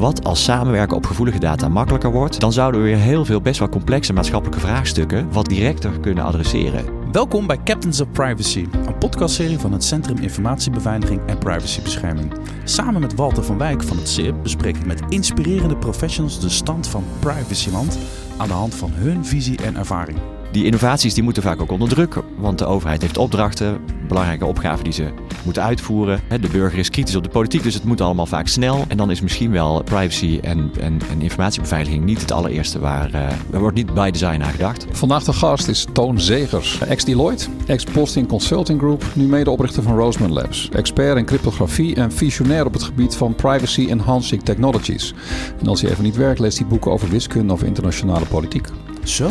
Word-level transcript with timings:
Wat 0.00 0.24
als 0.24 0.44
samenwerken 0.44 0.96
op 0.96 1.06
gevoelige 1.06 1.38
data 1.38 1.68
makkelijker 1.68 2.12
wordt, 2.12 2.40
dan 2.40 2.52
zouden 2.52 2.80
we 2.80 2.86
weer 2.86 2.96
heel 2.96 3.24
veel 3.24 3.40
best 3.40 3.58
wel 3.58 3.68
complexe 3.68 4.12
maatschappelijke 4.12 4.60
vraagstukken 4.60 5.32
wat 5.32 5.46
directer 5.46 6.00
kunnen 6.00 6.24
adresseren. 6.24 7.12
Welkom 7.12 7.46
bij 7.46 7.58
Captains 7.64 8.00
of 8.00 8.10
Privacy, 8.10 8.66
een 8.86 8.98
podcastserie 8.98 9.58
van 9.58 9.72
het 9.72 9.84
Centrum 9.84 10.16
Informatiebeveiliging 10.16 11.20
en 11.26 11.38
Privacybescherming. 11.38 12.32
Samen 12.64 13.00
met 13.00 13.14
Walter 13.14 13.44
van 13.44 13.58
Wijk 13.58 13.82
van 13.82 13.96
het 13.96 14.08
CIP 14.08 14.34
bespreek 14.42 14.76
ik 14.76 14.86
met 14.86 15.02
inspirerende 15.08 15.76
professionals 15.76 16.40
de 16.40 16.48
stand 16.48 16.86
van 16.86 17.04
privacyland 17.18 17.98
aan 18.36 18.48
de 18.48 18.54
hand 18.54 18.74
van 18.74 18.90
hun 18.94 19.24
visie 19.24 19.62
en 19.62 19.76
ervaring. 19.76 20.18
Die 20.52 20.64
innovaties 20.64 21.14
die 21.14 21.22
moeten 21.22 21.42
vaak 21.42 21.60
ook 21.60 21.70
onder 21.70 21.88
druk, 21.88 22.16
want 22.38 22.58
de 22.58 22.66
overheid 22.66 23.02
heeft 23.02 23.18
opdrachten, 23.18 23.80
belangrijke 24.08 24.46
opgaven 24.46 24.84
die 24.84 24.92
ze 24.92 25.12
moeten 25.44 25.62
uitvoeren. 25.62 26.20
De 26.40 26.48
burger 26.48 26.78
is 26.78 26.90
kritisch 26.90 27.16
op 27.16 27.22
de 27.22 27.28
politiek, 27.28 27.62
dus 27.62 27.74
het 27.74 27.84
moet 27.84 28.00
allemaal 28.00 28.26
vaak 28.26 28.46
snel. 28.46 28.84
En 28.88 28.96
dan 28.96 29.10
is 29.10 29.20
misschien 29.20 29.50
wel 29.50 29.82
privacy 29.82 30.38
en, 30.42 30.70
en, 30.80 31.00
en 31.10 31.22
informatiebeveiliging 31.22 32.04
niet 32.04 32.20
het 32.20 32.32
allereerste 32.32 32.78
waar. 32.78 33.10
Uh, 33.14 33.20
er 33.52 33.60
wordt 33.60 33.76
niet 33.76 33.94
bij 33.94 34.10
design 34.10 34.42
aan 34.42 34.50
gedacht. 34.50 34.86
Vandaag 34.90 35.24
de 35.24 35.32
gast 35.32 35.68
is 35.68 35.86
Toon 35.92 36.20
Zegers, 36.20 36.78
ex-Deloitte, 36.78 37.46
ex-Posting 37.66 38.28
Consulting 38.28 38.78
Group, 38.78 39.04
nu 39.12 39.24
medeoprichter 39.24 39.82
van 39.82 39.96
Roseman 39.96 40.32
Labs. 40.32 40.68
Expert 40.72 41.16
in 41.16 41.24
cryptografie 41.24 41.94
en 41.94 42.12
visionair 42.12 42.66
op 42.66 42.72
het 42.72 42.82
gebied 42.82 43.16
van 43.16 43.34
privacy 43.34 43.86
enhancing 43.88 44.42
technologies. 44.42 45.14
En 45.60 45.66
als 45.66 45.80
hij 45.80 45.90
even 45.90 46.04
niet 46.04 46.16
werkt, 46.16 46.38
leest 46.38 46.58
hij 46.58 46.66
boeken 46.66 46.90
over 46.90 47.08
wiskunde 47.08 47.52
of 47.52 47.62
internationale 47.62 48.26
politiek. 48.26 48.68
Zo, 49.04 49.28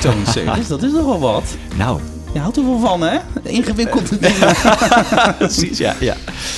Toon 0.00 0.26
Zegers, 0.26 0.68
dat 0.74 0.82
is 0.82 0.92
nogal 0.92 1.20
wat. 1.20 1.56
Nou, 1.76 2.00
je 2.32 2.38
houdt 2.38 2.56
er 2.56 2.64
wel 2.64 2.78
van, 2.78 3.00
hè? 3.00 3.18
Ingewikkelde 3.42 4.18
dingen. 4.28 4.54
Precies, 5.38 5.78
ja. 5.78 5.94
ja. 6.00 6.14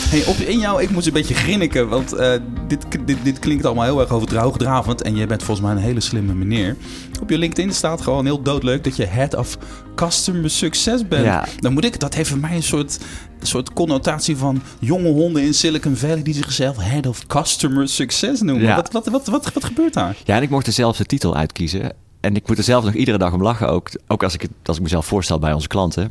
Hey, 0.09 0.24
op, 0.27 0.37
in 0.37 0.59
jou, 0.59 0.83
ik 0.83 0.91
moest 0.91 1.06
een 1.06 1.12
beetje 1.12 1.34
grinniken, 1.34 1.88
want 1.88 2.14
uh, 2.14 2.33
dit, 2.69 2.87
dit, 3.05 3.16
dit 3.23 3.38
klinkt 3.38 3.64
allemaal 3.64 3.84
heel 3.84 4.00
erg 4.00 4.09
hoogdravend. 4.09 5.03
En 5.03 5.16
je 5.16 5.27
bent 5.27 5.42
volgens 5.42 5.66
mij 5.66 5.77
een 5.77 5.83
hele 5.83 6.00
slimme 6.00 6.34
meneer. 6.34 6.77
Op 7.20 7.31
je 7.31 7.39
LinkedIn 7.39 7.72
staat 7.72 8.00
gewoon 8.00 8.25
heel 8.25 8.42
doodleuk 8.42 8.84
dat 8.84 8.97
je 8.97 9.05
head 9.05 9.34
of 9.34 9.58
customer 9.94 10.50
success 10.50 11.08
bent. 11.08 11.25
Ja. 11.25 11.47
Dan 11.58 11.72
moet 11.72 11.84
ik, 11.84 12.00
dat 12.00 12.14
heeft 12.14 12.28
voor 12.28 12.38
mij 12.38 12.55
een 12.55 12.62
soort, 12.62 12.98
soort 13.42 13.72
connotatie 13.72 14.36
van 14.36 14.62
jonge 14.78 15.09
honden 15.09 15.42
in 15.42 15.55
Silicon 15.55 15.97
Valley 15.97 16.22
die 16.22 16.34
zichzelf 16.34 16.77
head 16.77 17.06
of 17.06 17.27
customer 17.27 17.88
success 17.88 18.42
noemen. 18.42 18.64
Ja. 18.66 18.77
Wat, 18.77 18.92
wat, 18.92 19.06
wat, 19.06 19.27
wat, 19.27 19.53
wat 19.53 19.64
gebeurt 19.64 19.92
daar? 19.92 20.16
Ja, 20.25 20.36
en 20.36 20.42
ik 20.42 20.50
mocht 20.50 20.64
dezelfde 20.64 21.05
titel 21.05 21.36
uitkiezen. 21.36 21.92
En 22.25 22.36
ik 22.36 22.48
moet 22.48 22.58
er 22.58 22.64
zelf 22.64 22.84
nog 22.84 22.94
iedere 22.94 23.19
dag 23.19 23.33
om 23.33 23.42
lachen, 23.42 23.69
ook, 23.69 23.91
ook 24.06 24.22
als, 24.22 24.34
ik 24.34 24.42
het, 24.42 24.50
als 24.64 24.77
ik 24.77 24.83
mezelf 24.83 25.06
voorstel 25.06 25.39
bij 25.39 25.53
onze 25.53 25.69
klanten. 25.69 26.08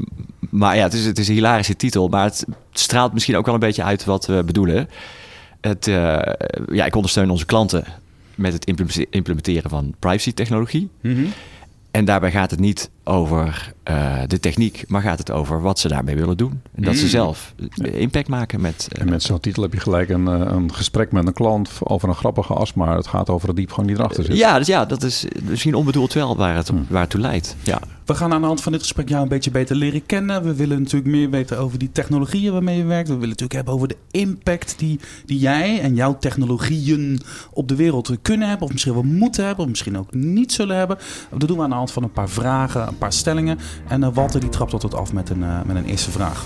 Maar 0.50 0.76
ja, 0.76 0.84
het 0.84 0.94
is, 0.94 1.06
het 1.06 1.20
is 1.20 1.28
een 1.28 1.34
hilarische 1.34 1.76
titel, 1.76 2.08
maar 2.08 2.24
het 2.24 2.46
straalt 2.72 3.14
misschien 3.14 3.36
ook 3.36 3.46
wel 3.46 3.54
een 3.54 3.60
beetje 3.60 3.84
uit 3.84 4.06
wat 4.06 4.26
we 4.26 4.44
bedoelen. 4.46 4.90
Het, 5.62 5.88
uh, 5.88 6.20
ja, 6.72 6.86
ik 6.86 6.96
ondersteun 6.96 7.30
onze 7.30 7.46
klanten 7.46 7.86
met 8.36 8.54
het 8.54 8.66
implementeren 9.10 9.70
van 9.70 9.96
privacy-technologie. 10.00 10.90
Mm. 11.02 11.34
En 11.94 12.06
daarbij 12.06 12.32
gaat 12.32 12.52
het 12.52 12.60
niet 12.60 12.90
over 13.04 13.74
uh, 13.90 14.20
de 14.28 14.40
techniek, 14.40 14.84
maar 14.88 15.02
gaat 15.02 15.18
het 15.18 15.32
over 15.32 15.62
wat 15.62 15.80
ze 15.80 15.88
daarmee 15.88 16.16
willen 16.16 16.38
doen. 16.38 16.62
En 16.76 16.84
dat 16.84 16.94
Mm. 16.94 17.00
ze 17.00 17.08
zelf 17.08 17.54
impact 17.82 18.28
maken 18.28 18.62
met. 18.62 18.88
En 18.92 19.10
met 19.10 19.24
zo'n 19.24 19.40
titel 19.40 19.64
heb 19.64 19.74
je 19.74 19.80
gelijk 19.80 20.10
een, 20.10 20.26
uh, 20.26 20.40
een 20.46 20.74
gesprek 20.74 21.12
met 21.12 21.28
een 21.28 21.34
klant 21.34 21.70
over 21.80 22.10
een 22.10 22.16
grappige 22.16 22.54
as, 22.54 22.74
maar 22.74 22.96
het 22.96 23.08
gaat 23.08 23.30
over 23.30 23.48
de 23.48 23.54
diepgang 23.54 23.88
die 23.88 23.96
erachter 23.96 24.24
zit. 24.24 24.38
Ja, 24.38 24.58
dus 24.58 24.68
ja, 24.68 24.86
dat 24.86 25.04
is 25.04 25.26
misschien 25.44 25.76
onbedoeld 25.76 26.14
wel 26.14 26.36
waar 26.38 26.56
het, 26.56 26.72
waar 26.90 27.02
het 27.02 27.10
toe 27.10 27.22
leidt. 27.22 27.56
Ja. 27.64 27.80
We 28.06 28.16
gaan 28.16 28.34
aan 28.34 28.42
de 28.42 28.48
hand 28.48 28.62
van 28.62 28.72
dit 28.72 28.82
gesprek 28.82 29.10
jou 29.10 29.22
een 29.24 29.28
beetje 29.28 29.52
beter 29.52 29.76
leren 29.76 30.06
kennen. 30.06 30.44
We 30.44 30.56
willen 30.56 30.78
natuurlijk 30.82 31.12
meer 31.12 31.30
weten 31.30 31.58
over 31.60 31.80
die 31.80 31.92
technologieën 31.92 32.52
waarmee 32.52 32.78
je 32.78 32.84
werkt. 32.84 33.08
We 33.08 33.14
willen 33.14 33.30
natuurlijk 33.30 33.54
hebben 33.54 33.74
over 33.74 33.88
de 33.88 33.98
impact 34.12 34.74
die, 34.78 35.00
die 35.26 35.40
jij 35.40 35.80
en 35.82 35.96
jouw 35.96 36.18
technologieën 36.20 37.22
op 37.52 37.68
de 37.68 37.76
wereld 37.76 38.12
kunnen 38.22 38.48
hebben. 38.48 38.66
Of 38.66 38.72
misschien 38.72 38.94
wel 38.94 39.04
moeten 39.04 39.46
hebben, 39.46 39.64
of 39.64 39.70
misschien 39.70 39.98
ook 39.98 40.14
niet 40.14 40.52
zullen 40.54 40.78
hebben. 40.78 40.98
Dat 41.38 41.48
doen 41.48 41.58
we 41.58 41.64
aan 41.64 41.70
de 41.70 41.76
hand 41.76 41.83
van 41.92 42.04
een 42.04 42.12
paar 42.12 42.30
vragen, 42.30 42.88
een 42.88 42.98
paar 42.98 43.14
stellingen. 43.14 43.60
En 43.88 44.02
uh, 44.02 44.08
Walter 44.14 44.40
die 44.40 44.50
trapt 44.50 44.74
altijd 44.74 44.96
af 44.96 45.14
met 45.14 45.30
een, 45.30 45.42
uh, 45.42 45.62
met 45.66 45.76
een 45.76 45.86
eerste 45.86 46.12
vraag. 46.12 46.44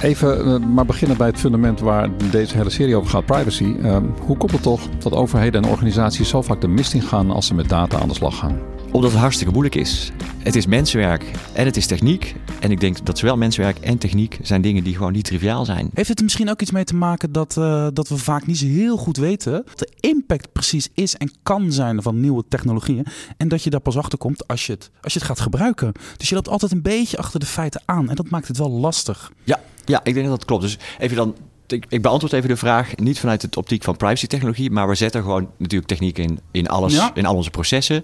Even 0.00 0.48
uh, 0.48 0.68
maar 0.74 0.86
beginnen 0.86 1.16
bij 1.16 1.26
het 1.26 1.38
fundament 1.38 1.80
waar 1.80 2.08
deze 2.30 2.56
hele 2.56 2.70
serie 2.70 2.96
over 2.96 3.10
gaat, 3.10 3.24
privacy. 3.24 3.64
Uh, 3.64 3.96
hoe 4.20 4.36
komt 4.36 4.52
het 4.52 4.62
toch 4.62 4.80
dat 4.98 5.12
overheden 5.12 5.62
en 5.62 5.70
organisaties 5.70 6.28
zo 6.28 6.42
vaak 6.42 6.60
de 6.60 6.68
mist 6.68 6.94
in 6.94 7.02
gaan 7.02 7.30
als 7.30 7.46
ze 7.46 7.54
met 7.54 7.68
data 7.68 7.98
aan 7.98 8.08
de 8.08 8.14
slag 8.14 8.38
gaan? 8.38 8.75
Omdat 8.90 9.10
het 9.10 9.20
hartstikke 9.20 9.52
moeilijk 9.52 9.74
is. 9.74 10.12
Het 10.38 10.56
is 10.56 10.66
mensenwerk 10.66 11.30
en 11.52 11.64
het 11.64 11.76
is 11.76 11.86
techniek. 11.86 12.34
En 12.60 12.70
ik 12.70 12.80
denk 12.80 13.06
dat 13.06 13.18
zowel 13.18 13.36
mensenwerk 13.36 13.78
en 13.78 13.98
techniek 13.98 14.38
zijn 14.42 14.62
dingen 14.62 14.84
die 14.84 14.94
gewoon 14.94 15.12
niet 15.12 15.24
triviaal 15.24 15.64
zijn. 15.64 15.90
Heeft 15.94 16.08
het 16.08 16.18
er 16.18 16.24
misschien 16.24 16.50
ook 16.50 16.60
iets 16.60 16.70
mee 16.70 16.84
te 16.84 16.94
maken 16.94 17.32
dat, 17.32 17.56
uh, 17.58 17.86
dat 17.92 18.08
we 18.08 18.16
vaak 18.16 18.46
niet 18.46 18.58
zo 18.58 18.66
heel 18.66 18.96
goed 18.96 19.16
weten 19.16 19.52
wat 19.52 19.78
de 19.78 19.92
impact 20.00 20.52
precies 20.52 20.88
is 20.94 21.16
en 21.16 21.30
kan 21.42 21.72
zijn 21.72 22.02
van 22.02 22.20
nieuwe 22.20 22.44
technologieën. 22.48 23.06
En 23.36 23.48
dat 23.48 23.62
je 23.62 23.70
daar 23.70 23.80
pas 23.80 23.96
achter 23.96 24.18
komt 24.18 24.48
als 24.48 24.66
je 24.66 24.72
het, 24.72 24.90
als 25.00 25.12
je 25.12 25.18
het 25.18 25.28
gaat 25.28 25.40
gebruiken. 25.40 25.92
Dus 26.16 26.28
je 26.28 26.34
loopt 26.34 26.48
altijd 26.48 26.72
een 26.72 26.82
beetje 26.82 27.16
achter 27.16 27.40
de 27.40 27.46
feiten 27.46 27.82
aan. 27.84 28.08
En 28.08 28.14
dat 28.14 28.30
maakt 28.30 28.48
het 28.48 28.58
wel 28.58 28.70
lastig. 28.70 29.32
Ja, 29.44 29.60
ja 29.84 30.00
ik 30.04 30.14
denk 30.14 30.26
dat 30.26 30.36
dat 30.36 30.44
klopt. 30.44 30.62
Dus 30.62 30.78
even 30.98 31.16
dan 31.16 31.34
ik, 31.72 31.86
ik, 31.88 32.02
beantwoord 32.02 32.32
even 32.32 32.48
de 32.48 32.56
vraag 32.56 32.96
niet 32.96 33.18
vanuit 33.18 33.42
het 33.42 33.56
optiek 33.56 33.82
van 33.82 33.96
privacy-technologie, 33.96 34.70
maar 34.70 34.88
we 34.88 34.94
zetten 34.94 35.22
gewoon 35.22 35.50
natuurlijk 35.56 35.88
techniek 35.88 36.18
in, 36.18 36.40
in 36.50 36.68
alles, 36.68 36.94
ja. 36.94 37.10
in 37.14 37.26
al 37.26 37.34
onze 37.34 37.50
processen. 37.50 38.02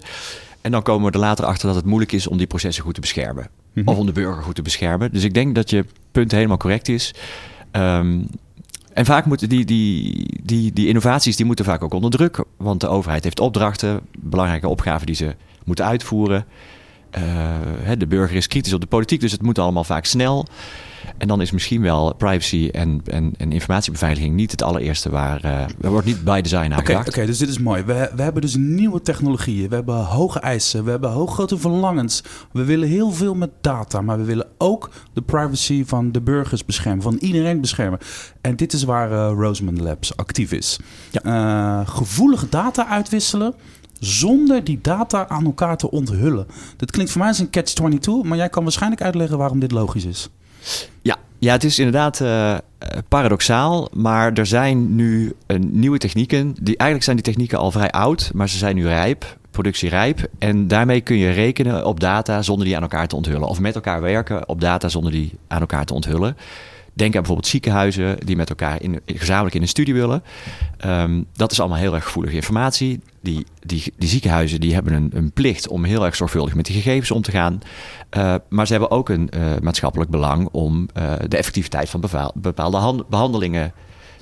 En 0.63 0.71
dan 0.71 0.81
komen 0.81 1.07
we 1.07 1.13
er 1.13 1.19
later 1.19 1.45
achter 1.45 1.67
dat 1.67 1.75
het 1.75 1.85
moeilijk 1.85 2.11
is 2.11 2.27
om 2.27 2.37
die 2.37 2.47
processen 2.47 2.83
goed 2.83 2.93
te 2.93 3.01
beschermen. 3.01 3.43
Mm 3.43 3.69
-hmm. 3.73 3.93
Of 3.93 3.97
om 3.97 4.05
de 4.05 4.11
burger 4.11 4.43
goed 4.43 4.55
te 4.55 4.61
beschermen. 4.61 5.11
Dus 5.11 5.23
ik 5.23 5.33
denk 5.33 5.55
dat 5.55 5.69
je 5.69 5.85
punt 6.11 6.31
helemaal 6.31 6.57
correct 6.57 6.89
is. 6.89 7.13
Um, 7.71 8.27
en 8.93 9.05
vaak 9.05 9.25
moeten 9.25 9.49
die, 9.49 9.65
die, 9.65 10.25
die, 10.43 10.73
die 10.73 10.87
innovaties 10.87 11.35
die 11.35 11.45
moeten 11.45 11.65
vaak 11.65 11.83
ook 11.83 11.93
onder 11.93 12.09
druk. 12.09 12.43
Want 12.57 12.81
de 12.81 12.87
overheid 12.87 13.23
heeft 13.23 13.39
opdrachten, 13.39 14.01
belangrijke 14.17 14.67
opgaven 14.67 15.05
die 15.05 15.15
ze 15.15 15.35
moeten 15.63 15.85
uitvoeren. 15.85 16.45
Uh, 17.17 17.91
de 17.97 18.07
burger 18.07 18.35
is 18.35 18.47
kritisch 18.47 18.73
op 18.73 18.81
de 18.81 18.87
politiek, 18.87 19.19
dus 19.19 19.31
het 19.31 19.41
moet 19.41 19.59
allemaal 19.59 19.83
vaak 19.83 20.05
snel. 20.05 20.45
En 21.17 21.27
dan 21.27 21.41
is 21.41 21.51
misschien 21.51 21.81
wel 21.81 22.15
privacy 22.15 22.69
en, 22.71 23.01
en, 23.05 23.33
en 23.37 23.51
informatiebeveiliging 23.51 24.35
niet 24.35 24.51
het 24.51 24.61
allereerste 24.61 25.09
waar. 25.09 25.45
Uh, 25.45 25.61
er 25.81 25.89
wordt 25.89 26.05
niet 26.05 26.23
bij 26.23 26.41
design 26.41 26.73
aan 26.73 26.79
Oké, 26.79 27.03
okay, 27.07 27.25
dus 27.25 27.37
dit 27.37 27.49
is 27.49 27.59
mooi. 27.59 27.83
We, 27.83 28.11
we 28.15 28.21
hebben 28.21 28.41
dus 28.41 28.55
nieuwe 28.55 29.01
technologieën. 29.01 29.69
We 29.69 29.75
hebben 29.75 29.95
hoge 29.95 30.39
eisen. 30.39 30.83
We 30.83 30.89
hebben 30.89 31.09
hooggrote 31.09 31.57
verlangens. 31.57 32.23
We 32.51 32.63
willen 32.63 32.87
heel 32.87 33.11
veel 33.11 33.35
met 33.35 33.49
data. 33.61 34.01
Maar 34.01 34.17
we 34.17 34.23
willen 34.23 34.47
ook 34.57 34.89
de 35.13 35.21
privacy 35.21 35.85
van 35.85 36.11
de 36.11 36.21
burgers 36.21 36.65
beschermen. 36.65 37.03
Van 37.03 37.17
iedereen 37.19 37.61
beschermen. 37.61 37.99
En 38.41 38.55
dit 38.55 38.73
is 38.73 38.83
waar 38.83 39.11
uh, 39.11 39.31
Roseman 39.35 39.81
Labs 39.81 40.17
actief 40.17 40.51
is. 40.51 40.79
Ja. 41.11 41.21
Uh, 41.25 41.87
gevoelige 41.87 42.49
data 42.49 42.87
uitwisselen 42.87 43.53
zonder 43.99 44.63
die 44.63 44.79
data 44.81 45.27
aan 45.27 45.45
elkaar 45.45 45.77
te 45.77 45.91
onthullen. 45.91 46.47
Dit 46.77 46.91
klinkt 46.91 47.11
voor 47.11 47.21
mij 47.21 47.29
als 47.29 47.39
een 47.39 47.49
catch-22, 47.49 48.27
maar 48.27 48.37
jij 48.37 48.49
kan 48.49 48.63
waarschijnlijk 48.63 49.01
uitleggen 49.01 49.37
waarom 49.37 49.59
dit 49.59 49.71
logisch 49.71 50.05
is. 50.05 50.29
Ja, 51.01 51.17
ja 51.39 51.51
het 51.51 51.63
is 51.63 51.79
inderdaad 51.79 52.19
uh, 52.19 52.57
paradoxaal, 53.07 53.89
maar 53.93 54.33
er 54.33 54.45
zijn 54.45 54.95
nu 54.95 55.33
uh, 55.47 55.59
nieuwe 55.59 55.97
technieken. 55.97 56.55
Die, 56.61 56.77
eigenlijk 56.77 57.03
zijn 57.03 57.15
die 57.15 57.25
technieken 57.25 57.57
al 57.57 57.71
vrij 57.71 57.91
oud, 57.91 58.31
maar 58.33 58.49
ze 58.49 58.57
zijn 58.57 58.75
nu 58.75 58.87
rijp, 58.87 59.37
productierijp. 59.51 60.27
En 60.39 60.67
daarmee 60.67 61.01
kun 61.01 61.17
je 61.17 61.31
rekenen 61.31 61.85
op 61.85 61.99
data 61.99 62.41
zonder 62.41 62.65
die 62.65 62.75
aan 62.75 62.81
elkaar 62.81 63.07
te 63.07 63.15
onthullen. 63.15 63.47
Of 63.47 63.59
met 63.59 63.75
elkaar 63.75 64.01
werken 64.01 64.47
op 64.47 64.61
data 64.61 64.89
zonder 64.89 65.11
die 65.11 65.31
aan 65.47 65.59
elkaar 65.59 65.85
te 65.85 65.93
onthullen. 65.93 66.37
Denk 66.93 67.13
aan 67.13 67.19
bijvoorbeeld 67.19 67.47
ziekenhuizen 67.47 68.17
die 68.25 68.35
met 68.35 68.49
elkaar 68.49 68.81
in, 68.81 69.01
gezamenlijk 69.05 69.55
in 69.55 69.61
een 69.61 69.67
studie 69.67 69.93
willen. 69.93 70.23
Um, 70.85 71.25
dat 71.33 71.51
is 71.51 71.59
allemaal 71.59 71.77
heel 71.77 71.93
erg 71.93 72.03
gevoelige 72.03 72.35
informatie. 72.35 72.99
Die, 73.21 73.45
die, 73.59 73.93
die 73.97 74.09
ziekenhuizen 74.09 74.59
die 74.59 74.73
hebben 74.73 74.93
een, 74.93 75.11
een, 75.13 75.31
plicht 75.31 75.67
om 75.67 75.83
heel 75.83 76.05
erg 76.05 76.15
zorgvuldig 76.15 76.55
met 76.55 76.65
die 76.65 76.75
gegevens 76.75 77.11
om 77.11 77.21
te 77.21 77.31
gaan. 77.31 77.61
Uh, 78.17 78.35
maar 78.49 78.65
ze 78.65 78.71
hebben 78.71 78.91
ook 78.91 79.09
een 79.09 79.29
uh, 79.35 79.51
maatschappelijk 79.61 80.09
belang 80.09 80.49
om 80.51 80.89
uh, 80.97 81.13
de 81.27 81.37
effectiviteit 81.37 81.89
van 81.89 82.03
bepaalde 82.33 82.77
hand, 82.77 83.07
behandelingen 83.07 83.73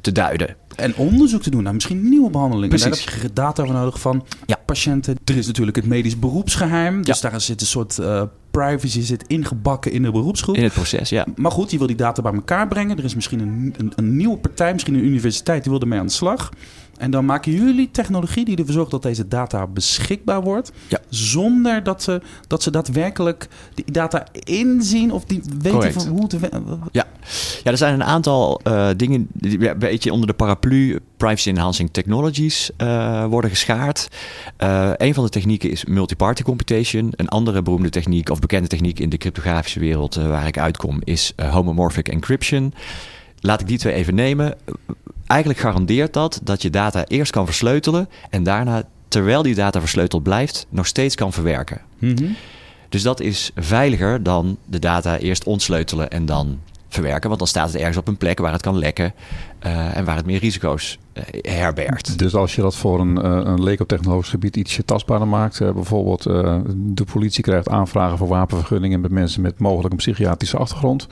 te 0.02 0.12
duiden. 0.12 0.56
En 0.76 0.96
onderzoek 0.96 1.42
te 1.42 1.50
doen 1.50 1.64
naar 1.64 1.74
misschien 1.74 2.10
nieuwe 2.10 2.30
behandelingen. 2.30 2.70
Precies. 2.70 3.06
Daar 3.06 3.14
heb 3.14 3.22
je 3.22 3.34
data 3.34 3.66
voor 3.66 3.74
nodig 3.74 4.00
van 4.00 4.26
ja. 4.46 4.58
Patiënten. 4.74 5.16
Er 5.26 5.38
is 5.38 5.48
natuurlijk 5.48 5.78
het 5.78 5.86
medisch 5.86 6.20
beroepsgeheim. 6.20 7.04
Dus 7.04 7.20
ja. 7.20 7.30
daar 7.30 7.42
zit 7.42 7.62
een 7.62 7.68
soort 7.68 7.98
uh, 7.98 8.24
privacy 8.52 9.02
zit 9.02 9.24
ingebakken 9.28 9.92
in 9.92 10.02
de 10.02 10.12
beroepsgroep. 10.12 10.56
In 10.56 10.64
het 10.64 10.74
proces, 10.74 11.10
ja. 11.10 11.26
Maar 11.36 11.52
goed, 11.52 11.72
je 11.72 11.78
wil 11.78 11.88
die 11.88 11.96
data 11.96 12.22
bij 12.22 12.34
elkaar 12.34 12.68
brengen. 12.68 12.98
Er 12.98 13.04
is 13.04 13.16
misschien 13.16 13.40
een, 13.40 13.74
een, 13.78 13.94
een 13.96 14.16
nieuwe 14.16 14.38
partij, 14.38 14.74
misschien 14.74 14.94
een 14.94 15.06
universiteit, 15.06 15.64
die 15.64 15.72
wil 15.72 15.82
ermee 15.82 16.00
aan 16.00 16.06
de 16.06 16.12
slag. 16.12 16.50
En 16.98 17.12
dan 17.12 17.26
maken 17.26 17.52
jullie 17.52 17.92
technologie 17.92 18.46
die 18.46 18.58
ervoor 18.58 18.74
zorgt 18.74 18.92
dat 18.92 19.02
deze 19.02 19.28
data 19.28 19.68
beschikbaar 19.68 20.42
wordt. 20.42 20.72
Ja. 20.88 21.00
Zonder 21.10 21.84
dat 21.84 22.04
ze, 22.04 22.22
dat 22.48 22.64
ze 22.64 22.72
daadwerkelijk 22.72 23.48
die 23.74 23.92
data 23.92 24.26
inzien 24.44 25.12
of 25.12 25.26
die 25.26 25.42
weten 25.58 25.72
Correct. 25.72 26.04
van 26.04 26.08
hoe 26.08 26.28
te. 26.28 26.38
Ja. 26.92 27.08
ja, 27.64 27.72
er 27.72 27.78
zijn 27.78 27.94
een 27.94 28.04
aantal 28.04 28.62
uh, 28.64 28.90
dingen 28.98 29.28
die 29.34 29.70
een 29.70 29.80
beetje 29.80 30.14
onder 30.14 30.28
de 30.28 30.34
paraplu 30.34 31.00
Privacy 31.18 31.50
Enhancing 31.50 31.90
Technologies 31.92 32.72
uh, 32.78 33.26
worden 33.26 33.50
geschaard. 33.50 34.08
Uh, 34.64 34.92
een 34.98 35.14
van 35.14 35.24
de 35.24 35.30
technieken 35.30 35.72
is 35.72 35.86
multi-party 35.86 36.44
computation. 36.44 37.14
Een 37.16 37.30
andere 37.30 37.62
beroemde 37.62 37.90
techniek 37.90 38.30
of 38.30 38.40
bekende 38.40 38.68
techniek 38.68 39.00
in 39.00 39.10
de 39.10 39.18
cryptografische 39.18 39.80
wereld 39.80 40.16
waar 40.16 40.48
ik 40.48 40.58
uitkom 40.58 41.02
is 41.04 41.34
homomorphic 41.36 42.08
encryption. 42.08 42.74
laat 43.40 43.62
ik 43.62 43.68
die 43.68 43.78
twee 43.78 43.94
even 43.94 44.16
nemen. 44.16 44.56
Eigenlijk 45.32 45.60
garandeert 45.60 46.14
dat 46.14 46.40
dat 46.44 46.62
je 46.62 46.70
data 46.70 47.06
eerst 47.08 47.32
kan 47.32 47.46
versleutelen 47.46 48.10
en 48.30 48.44
daarna, 48.44 48.84
terwijl 49.08 49.42
die 49.42 49.56
data 49.56 49.80
versleuteld 49.80 50.24
blijft, 50.24 50.66
nog 50.70 50.88
steeds 50.88 51.16
kan 51.16 51.34
verwerken. 51.34 51.82
Mhm. 52.00 52.26
Dus 52.90 53.02
dat 53.02 53.20
is 53.20 53.52
veiliger 53.56 54.24
dan 54.24 54.58
de 54.66 54.80
data 54.80 55.18
eerst 55.18 55.44
ontsleutelen 55.44 56.10
en 56.10 56.26
dan 56.26 56.60
verwerken. 56.88 57.28
Want 57.28 57.40
dan 57.40 57.48
staat 57.48 57.68
het 57.72 57.78
ergens 57.78 57.98
op 57.98 58.08
een 58.08 58.18
plek 58.18 58.40
waar 58.40 58.52
het 58.52 58.62
kan 58.62 58.78
lekken 58.78 59.14
uh, 59.66 59.98
en 59.98 60.06
waar 60.06 60.16
het 60.16 60.26
meer 60.26 60.40
risico's 60.40 60.98
uh, 61.14 61.24
herbergt. 61.42 62.18
Dus 62.18 62.36
als 62.36 62.56
je 62.56 62.62
dat 62.62 62.76
voor 62.76 63.00
een, 63.00 63.18
uh, 63.18 63.42
een 63.44 63.64
leco-technologisch 63.64 64.30
gebied 64.30 64.56
ietsje 64.56 64.86
tastbaarder 64.86 65.28
maakt, 65.28 65.60
bijvoorbeeld 65.60 66.24
de 66.76 67.06
politie 67.12 67.44
krijgt 67.44 67.70
aanvragen 67.70 68.18
voor 68.18 68.28
wapenvergunningen 68.28 69.02
met 69.02 69.12
mensen 69.12 69.42
met 69.42 69.60
mogelijk 69.60 69.92
een 69.92 69.98
psychiatrische 69.98 70.58
achtergrond. 70.58 71.08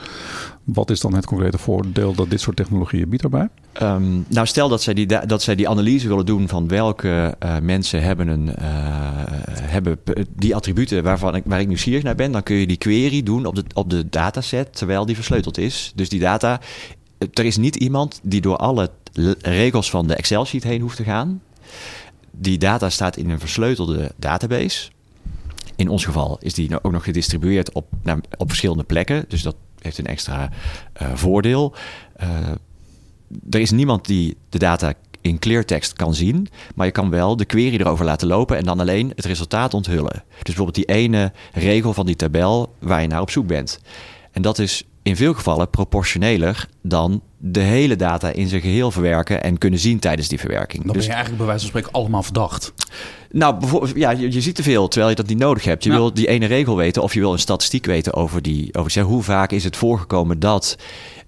Wat 0.74 0.90
is 0.90 1.00
dan 1.00 1.14
het 1.14 1.26
concrete 1.26 1.58
voordeel 1.58 2.14
dat 2.14 2.30
dit 2.30 2.42
soort 2.42 2.56
technologieën 2.56 3.10
biedt 3.10 3.22
daarbij? 3.22 3.50
Um, 3.82 4.26
nou, 4.28 4.48
stel 4.48 4.70
dat 4.70 4.82
zij, 4.82 4.94
die, 4.94 5.06
dat 5.26 5.42
zij 5.42 5.56
die 5.56 5.70
analyse 5.70 6.08
willen 6.08 6.26
doen 6.26 6.48
van 6.48 6.68
welke 6.68 7.36
mensen 7.62 8.02
hebben, 8.02 8.28
een, 8.28 8.50
hebben 9.62 10.00
die 10.36 10.56
attributen 10.56 11.04
waarvan 11.04 11.36
ik, 11.36 11.44
waar 11.46 11.60
ik 11.60 11.68
nieuwsgierig 11.68 12.04
naar 12.04 12.16
ben, 12.16 12.32
dan 12.32 12.44
kun 12.44 12.56
je 12.56 12.68
die 12.68 12.78
query 12.78 13.24
doen 13.24 13.46
op 13.46 13.56
de, 13.56 13.64
op 13.74 13.90
de 13.90 14.10
dataset 14.10 14.76
terwijl 14.76 15.06
die 15.06 15.16
versleuteld 15.16 15.58
is. 15.58 15.92
Dus 15.96 16.10
die 16.10 16.20
data 16.20 16.60
er 17.34 17.46
is 17.46 17.58
niet 17.58 17.76
iemand 17.76 18.20
die 18.24 18.42
door 18.42 18.58
alle 18.58 18.90
regels 19.42 19.90
van 19.90 20.08
de 20.08 20.16
Excel-sheet 20.16 20.64
heen 20.64 20.82
hoeft 20.82 20.96
te 20.96 21.04
gaan. 21.04 21.42
Die 22.32 22.58
data 22.58 22.90
staat 22.90 23.18
in 23.18 23.30
een 23.30 23.40
versleutelde 23.40 24.12
database. 24.16 24.90
In 25.76 25.90
ons 25.90 26.06
geval 26.06 26.38
is 26.42 26.54
die 26.54 26.84
ook 26.84 26.92
nog 26.92 27.04
gedistribueerd 27.04 27.72
op, 27.72 27.88
op 28.38 28.48
verschillende 28.48 28.84
plekken. 28.84 29.26
Dus 29.28 29.42
dat 29.42 29.56
heeft 29.82 29.98
een 29.98 30.06
extra 30.06 30.50
uh, 31.02 31.08
voordeel. 31.14 31.74
Uh, 32.22 32.28
er 33.50 33.60
is 33.60 33.72
niemand 33.72 34.06
die 34.06 34.38
de 34.50 34.60
data 34.60 34.94
in 35.22 35.40
cleartext 35.40 35.94
kan 35.94 36.14
zien. 36.14 36.48
Maar 36.76 36.86
je 36.86 36.92
kan 36.92 37.10
wel 37.10 37.36
de 37.36 37.46
query 37.46 37.76
erover 37.76 38.06
laten 38.06 38.28
lopen 38.28 38.58
en 38.58 38.64
dan 38.64 38.80
alleen 38.80 39.12
het 39.16 39.26
resultaat 39.26 39.74
onthullen. 39.74 40.24
Dus 40.30 40.44
bijvoorbeeld 40.44 40.76
die 40.76 40.96
ene 40.96 41.32
regel 41.54 41.94
van 41.94 42.06
die 42.06 42.16
tabel 42.16 42.76
waar 42.80 43.02
je 43.02 43.08
naar 43.08 43.22
op 43.22 43.30
zoek 43.30 43.48
bent. 43.48 43.80
En 44.32 44.42
dat 44.42 44.60
is 44.60 44.84
in 45.04 45.16
veel 45.16 45.34
gevallen 45.34 45.70
proportioneler 45.70 46.68
dan 46.82 47.22
de 47.38 47.60
hele 47.60 47.96
data 47.96 48.30
in 48.30 48.48
zijn 48.48 48.62
geheel 48.62 48.92
verwerken 48.92 49.44
en 49.44 49.58
kunnen 49.58 49.80
zien 49.80 50.00
tijdens 50.00 50.28
die 50.28 50.40
verwerking. 50.40 50.84
Dan 50.84 50.94
dus, 50.94 51.02
ben 51.02 51.06
je 51.06 51.14
eigenlijk 51.14 51.38
bij 51.38 51.48
wijze 51.48 51.62
van 51.62 51.70
spreken 51.70 52.00
allemaal 52.00 52.24
verdacht. 52.24 52.74
Nou, 53.32 53.88
ja, 53.96 54.10
je, 54.10 54.32
je 54.32 54.42
ziet 54.42 54.56
te 54.56 54.64
veel 54.64 54.88
terwijl 54.88 55.10
je 55.10 55.16
dat 55.16 55.28
niet 55.28 55.38
nodig 55.38 55.64
hebt. 55.64 55.84
Je 55.84 55.90
wil 55.90 56.14
die 56.14 56.28
ene 56.28 56.46
regel 56.46 56.76
weten 56.76 57.02
of 57.02 57.14
je 57.14 57.20
wil 57.20 57.32
een 57.32 57.40
statistiek 57.40 57.86
weten 57.86 58.14
over 58.14 58.42
die. 58.42 58.76
Over 58.76 58.92
zeg, 58.92 59.04
hoe 59.04 59.24
vaak 59.24 59.52
is 59.52 59.64
het 59.64 59.78
voorgekomen 59.78 60.40
dat 60.40 60.78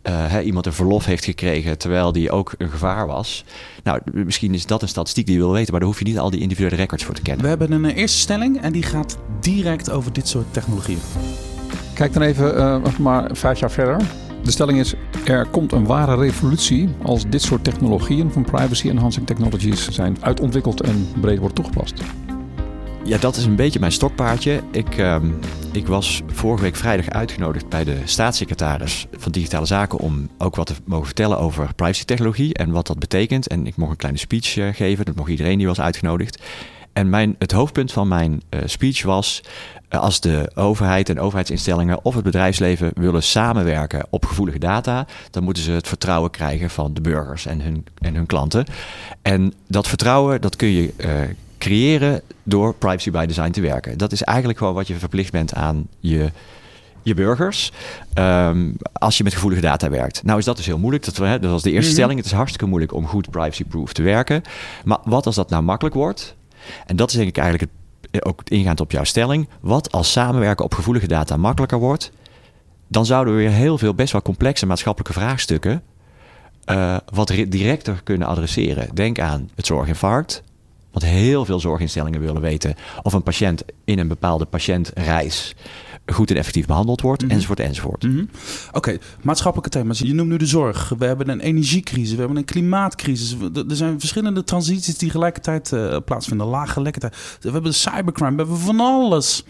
uh, 0.09 0.45
iemand 0.45 0.65
een 0.65 0.73
verlof 0.73 1.05
heeft 1.05 1.25
gekregen 1.25 1.77
terwijl 1.77 2.11
die 2.11 2.31
ook 2.31 2.53
een 2.57 2.69
gevaar 2.69 3.07
was. 3.07 3.43
Nou, 3.83 3.99
misschien 4.13 4.53
is 4.53 4.65
dat 4.65 4.81
een 4.81 4.87
statistiek 4.87 5.25
die 5.25 5.35
je 5.35 5.41
wil 5.41 5.51
weten, 5.51 5.71
maar 5.71 5.79
daar 5.79 5.89
hoef 5.89 5.99
je 5.99 6.05
niet 6.05 6.19
al 6.19 6.29
die 6.29 6.39
individuele 6.39 6.75
records 6.75 7.03
voor 7.03 7.15
te 7.15 7.21
kennen. 7.21 7.43
We 7.43 7.49
hebben 7.49 7.71
een 7.71 7.85
eerste 7.85 8.19
stelling 8.19 8.61
en 8.61 8.71
die 8.71 8.83
gaat 8.83 9.17
direct 9.39 9.91
over 9.91 10.13
dit 10.13 10.27
soort 10.27 10.53
technologieën. 10.53 10.99
Kijk 12.01 12.13
dan 12.13 12.21
even 12.21 12.57
uh, 12.57 12.97
maar 12.97 13.29
vijf 13.33 13.59
jaar 13.59 13.71
verder. 13.71 13.97
De 14.43 14.51
stelling 14.51 14.79
is: 14.79 14.93
er 15.25 15.45
komt 15.45 15.71
een 15.71 15.85
ware 15.85 16.15
revolutie 16.15 16.89
als 17.03 17.29
dit 17.29 17.41
soort 17.41 17.63
technologieën 17.63 18.31
van 18.31 18.43
privacy 18.43 18.89
enhancing 18.89 19.27
technologies 19.27 19.89
zijn 19.89 20.17
uitontwikkeld 20.21 20.81
en 20.81 21.07
breed 21.19 21.39
wordt 21.39 21.55
toegepast. 21.55 22.01
Ja, 23.03 23.17
dat 23.17 23.35
is 23.35 23.45
een 23.45 23.55
beetje 23.55 23.79
mijn 23.79 23.91
stokpaardje. 23.91 24.61
Ik, 24.71 24.97
uh, 24.97 25.15
ik 25.71 25.87
was 25.87 26.21
vorige 26.27 26.63
week 26.63 26.75
vrijdag 26.75 27.09
uitgenodigd 27.09 27.69
bij 27.69 27.83
de 27.83 27.97
staatssecretaris 28.05 29.07
van 29.17 29.31
Digitale 29.31 29.65
Zaken 29.65 29.99
om 29.99 30.29
ook 30.37 30.55
wat 30.55 30.67
te 30.67 30.73
mogen 30.85 31.05
vertellen 31.05 31.39
over 31.39 31.73
privacy-technologie 31.75 32.53
en 32.53 32.71
wat 32.71 32.87
dat 32.87 32.99
betekent. 32.99 33.47
En 33.47 33.67
ik 33.67 33.75
mocht 33.75 33.91
een 33.91 33.97
kleine 33.97 34.19
speech 34.19 34.55
uh, 34.55 34.73
geven, 34.73 35.05
dat 35.05 35.15
mocht 35.15 35.29
iedereen 35.29 35.57
die 35.57 35.67
was 35.67 35.81
uitgenodigd. 35.81 36.43
En 36.93 37.09
mijn, 37.09 37.35
het 37.39 37.51
hoofdpunt 37.51 37.91
van 37.91 38.07
mijn 38.07 38.41
uh, 38.49 38.61
speech 38.65 39.03
was 39.03 39.43
eh, 39.87 39.99
als 39.99 40.19
de 40.19 40.51
overheid 40.55 41.09
en 41.09 41.19
overheidsinstellingen 41.19 42.05
of 42.05 42.15
het 42.15 42.23
bedrijfsleven 42.23 42.91
willen 42.95 43.23
samenwerken 43.23 44.05
op 44.09 44.25
gevoelige 44.25 44.59
data, 44.59 45.07
dan 45.31 45.43
moeten 45.43 45.63
ze 45.63 45.71
het 45.71 45.87
vertrouwen 45.87 46.31
krijgen 46.31 46.69
van 46.69 46.93
de 46.93 47.01
burgers 47.01 47.45
en 47.45 47.61
hun, 47.61 47.85
en 47.97 48.15
hun 48.15 48.25
klanten. 48.25 48.65
En 49.21 49.53
dat 49.67 49.87
vertrouwen, 49.87 50.41
dat 50.41 50.55
kun 50.55 50.67
je 50.67 50.93
uh, 50.97 51.07
creëren 51.57 52.21
door 52.43 52.75
privacy 52.75 53.11
by 53.11 53.25
design 53.25 53.51
te 53.51 53.61
werken. 53.61 53.97
Dat 53.97 54.11
is 54.11 54.23
eigenlijk 54.23 54.57
gewoon 54.57 54.73
wat 54.73 54.87
je 54.87 54.95
verplicht 54.95 55.31
bent 55.31 55.53
aan 55.53 55.87
je 55.99 56.31
je 57.03 57.13
burgers. 57.13 57.71
Um, 58.13 58.75
als 58.93 59.17
je 59.17 59.23
met 59.23 59.33
gevoelige 59.33 59.61
data 59.61 59.89
werkt. 59.89 60.23
Nou 60.23 60.39
is 60.39 60.45
dat 60.45 60.57
dus 60.57 60.65
heel 60.65 60.77
moeilijk. 60.77 61.05
Dat, 61.05 61.17
hè, 61.17 61.39
dat 61.39 61.51
was 61.51 61.61
de 61.61 61.71
eerste 61.71 61.71
mm 61.71 61.81
-hmm. 61.81 61.93
stelling. 61.93 62.17
Het 62.17 62.25
is 62.25 62.31
hartstikke 62.31 62.65
moeilijk 62.65 62.93
om 62.93 63.07
goed 63.07 63.29
privacy-proof 63.29 63.93
te 63.93 64.01
werken. 64.01 64.41
Maar 64.83 64.99
wat 65.03 65.25
als 65.25 65.35
dat 65.35 65.49
nou 65.49 65.63
makkelijk 65.63 65.95
wordt? 65.95 66.35
En 66.85 66.95
dat 66.95 67.09
is 67.09 67.15
denk 67.15 67.27
ik 67.27 67.37
eigenlijk 67.37 67.71
het 68.11 68.25
ook 68.25 68.41
ingaand 68.43 68.79
op 68.79 68.91
jouw 68.91 69.03
stelling, 69.03 69.47
wat 69.59 69.91
als 69.91 70.11
samenwerken 70.11 70.65
op 70.65 70.73
gevoelige 70.73 71.07
data 71.07 71.37
makkelijker 71.37 71.79
wordt, 71.79 72.11
dan 72.87 73.05
zouden 73.05 73.35
we 73.35 73.39
weer 73.39 73.51
heel 73.51 73.77
veel 73.77 73.93
best 73.93 74.11
wel 74.11 74.21
complexe 74.21 74.65
maatschappelijke 74.65 75.19
vraagstukken 75.19 75.83
uh, 76.65 76.97
wat 77.13 77.27
directer 77.47 78.01
kunnen 78.03 78.27
adresseren. 78.27 78.95
Denk 78.95 79.19
aan 79.19 79.49
het 79.55 79.65
zorginfarct. 79.65 80.43
Want 80.91 81.05
heel 81.05 81.45
veel 81.45 81.59
zorginstellingen 81.59 82.19
willen 82.19 82.41
weten 82.41 82.75
of 83.01 83.13
een 83.13 83.23
patiënt 83.23 83.63
in 83.85 83.99
een 83.99 84.07
bepaalde 84.07 84.45
patiëntreis 84.45 85.55
goed 86.05 86.29
en 86.31 86.35
effectief 86.37 86.65
behandeld 86.65 87.01
wordt, 87.01 87.21
Mhm. 87.23 87.31
enzovoort, 87.31 87.59
enzovoort. 87.59 88.03
Oké, 88.05 88.25
okay, 88.73 88.99
maatschappelijke 89.21 89.77
thema's. 89.77 89.99
Je 89.99 90.13
noemt 90.13 90.29
nu 90.29 90.37
de 90.37 90.45
zorg. 90.45 90.93
We 90.97 91.05
hebben 91.05 91.29
een 91.29 91.39
energiecrisis, 91.39 92.11
we 92.13 92.19
hebben 92.19 92.37
een 92.37 92.45
klimaatcrisis. 92.45 93.35
Er 93.69 93.75
zijn 93.75 93.99
verschillende 93.99 94.43
transities 94.43 94.85
die 94.97 95.07
tegelijkertijd 95.07 95.71
uh, 95.73 95.97
plaatsvinden. 96.05 96.47
Lage 96.47 96.81
lekkertijd. 96.81 97.37
We 97.41 97.51
hebben 97.51 97.73
cybercrime, 97.73 98.31
we 98.31 98.37
hebben 98.37 98.57
van 98.57 98.79
alles. 98.79 99.43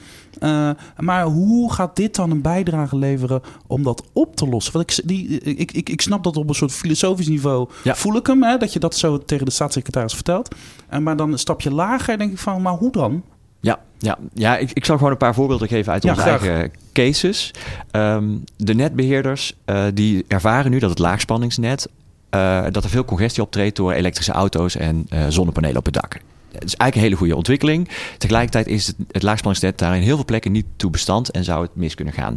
Uh, 0.43 0.69
maar 0.97 1.23
hoe 1.25 1.73
gaat 1.73 1.95
dit 1.95 2.15
dan 2.15 2.31
een 2.31 2.41
bijdrage 2.41 2.97
leveren 2.97 3.41
om 3.67 3.83
dat 3.83 4.03
op 4.13 4.35
te 4.35 4.47
lossen? 4.47 4.73
Want 4.73 4.91
ik, 4.91 5.07
die, 5.07 5.27
ik, 5.39 5.71
ik, 5.71 5.89
ik 5.89 6.01
snap 6.01 6.23
dat 6.23 6.37
op 6.37 6.49
een 6.49 6.55
soort 6.55 6.71
filosofisch 6.71 7.27
niveau 7.27 7.69
Ja. 7.83 7.95
voel 7.95 8.15
ik 8.15 8.27
hem, 8.27 8.43
hè, 8.43 8.57
dat 8.57 8.73
je 8.73 8.79
dat 8.79 8.95
zo 8.95 9.17
tegen 9.17 9.45
de 9.45 9.51
staatssecretaris 9.51 10.13
vertelt. 10.13 10.55
En 10.87 11.03
maar 11.03 11.15
dan 11.17 11.31
een 11.31 11.39
stapje 11.39 11.71
lager 11.73 12.17
denk 12.17 12.31
ik 12.31 12.37
van, 12.37 12.61
maar 12.61 12.73
hoe 12.73 12.91
dan? 12.91 13.23
Ja, 13.61 13.79
ja, 13.99 14.17
ja 14.33 14.57
ik, 14.57 14.71
ik 14.73 14.85
zal 14.85 14.97
gewoon 14.97 15.11
een 15.11 15.17
paar 15.17 15.33
voorbeelden 15.33 15.67
geven 15.67 15.93
uit 15.93 16.03
Ja, 16.03 16.09
onze 16.09 16.21
graag. 16.21 16.47
eigen 16.47 16.71
cases. 16.93 17.51
Ehm, 17.91 18.29
de 18.57 18.73
netbeheerders 18.73 19.53
eh, 19.65 19.83
die 19.93 20.25
ervaren 20.27 20.71
nu 20.71 20.79
dat 20.79 20.89
het 20.89 20.99
laagspanningsnet... 20.99 21.87
eh, 22.29 22.65
dat 22.71 22.83
er 22.83 22.89
veel 22.89 23.05
congestie 23.05 23.43
optreedt 23.43 23.75
door 23.75 23.91
elektrische 23.91 24.31
auto's 24.31 24.75
en 24.75 25.05
eh, 25.09 25.25
zonnepanelen 25.29 25.77
op 25.77 25.85
het 25.85 25.93
dak. 25.93 26.13
Het 26.51 26.63
is 26.63 26.75
eigenlijk 26.75 26.95
een 26.95 27.01
hele 27.01 27.15
goede 27.15 27.35
ontwikkeling. 27.35 27.89
Tegelijkertijd 28.17 28.67
is 28.67 28.87
het, 28.87 28.95
het 29.11 29.23
laagspanningsnet 29.23 29.77
daar 29.77 29.95
in 29.95 30.01
heel 30.01 30.15
veel 30.15 30.25
plekken 30.25 30.51
niet 30.51 30.65
toe 30.75 30.89
bestand 30.91 31.29
en 31.31 31.43
zou 31.43 31.61
het 31.61 31.75
mis 31.75 31.95
kunnen 31.95 32.13
gaan. 32.13 32.35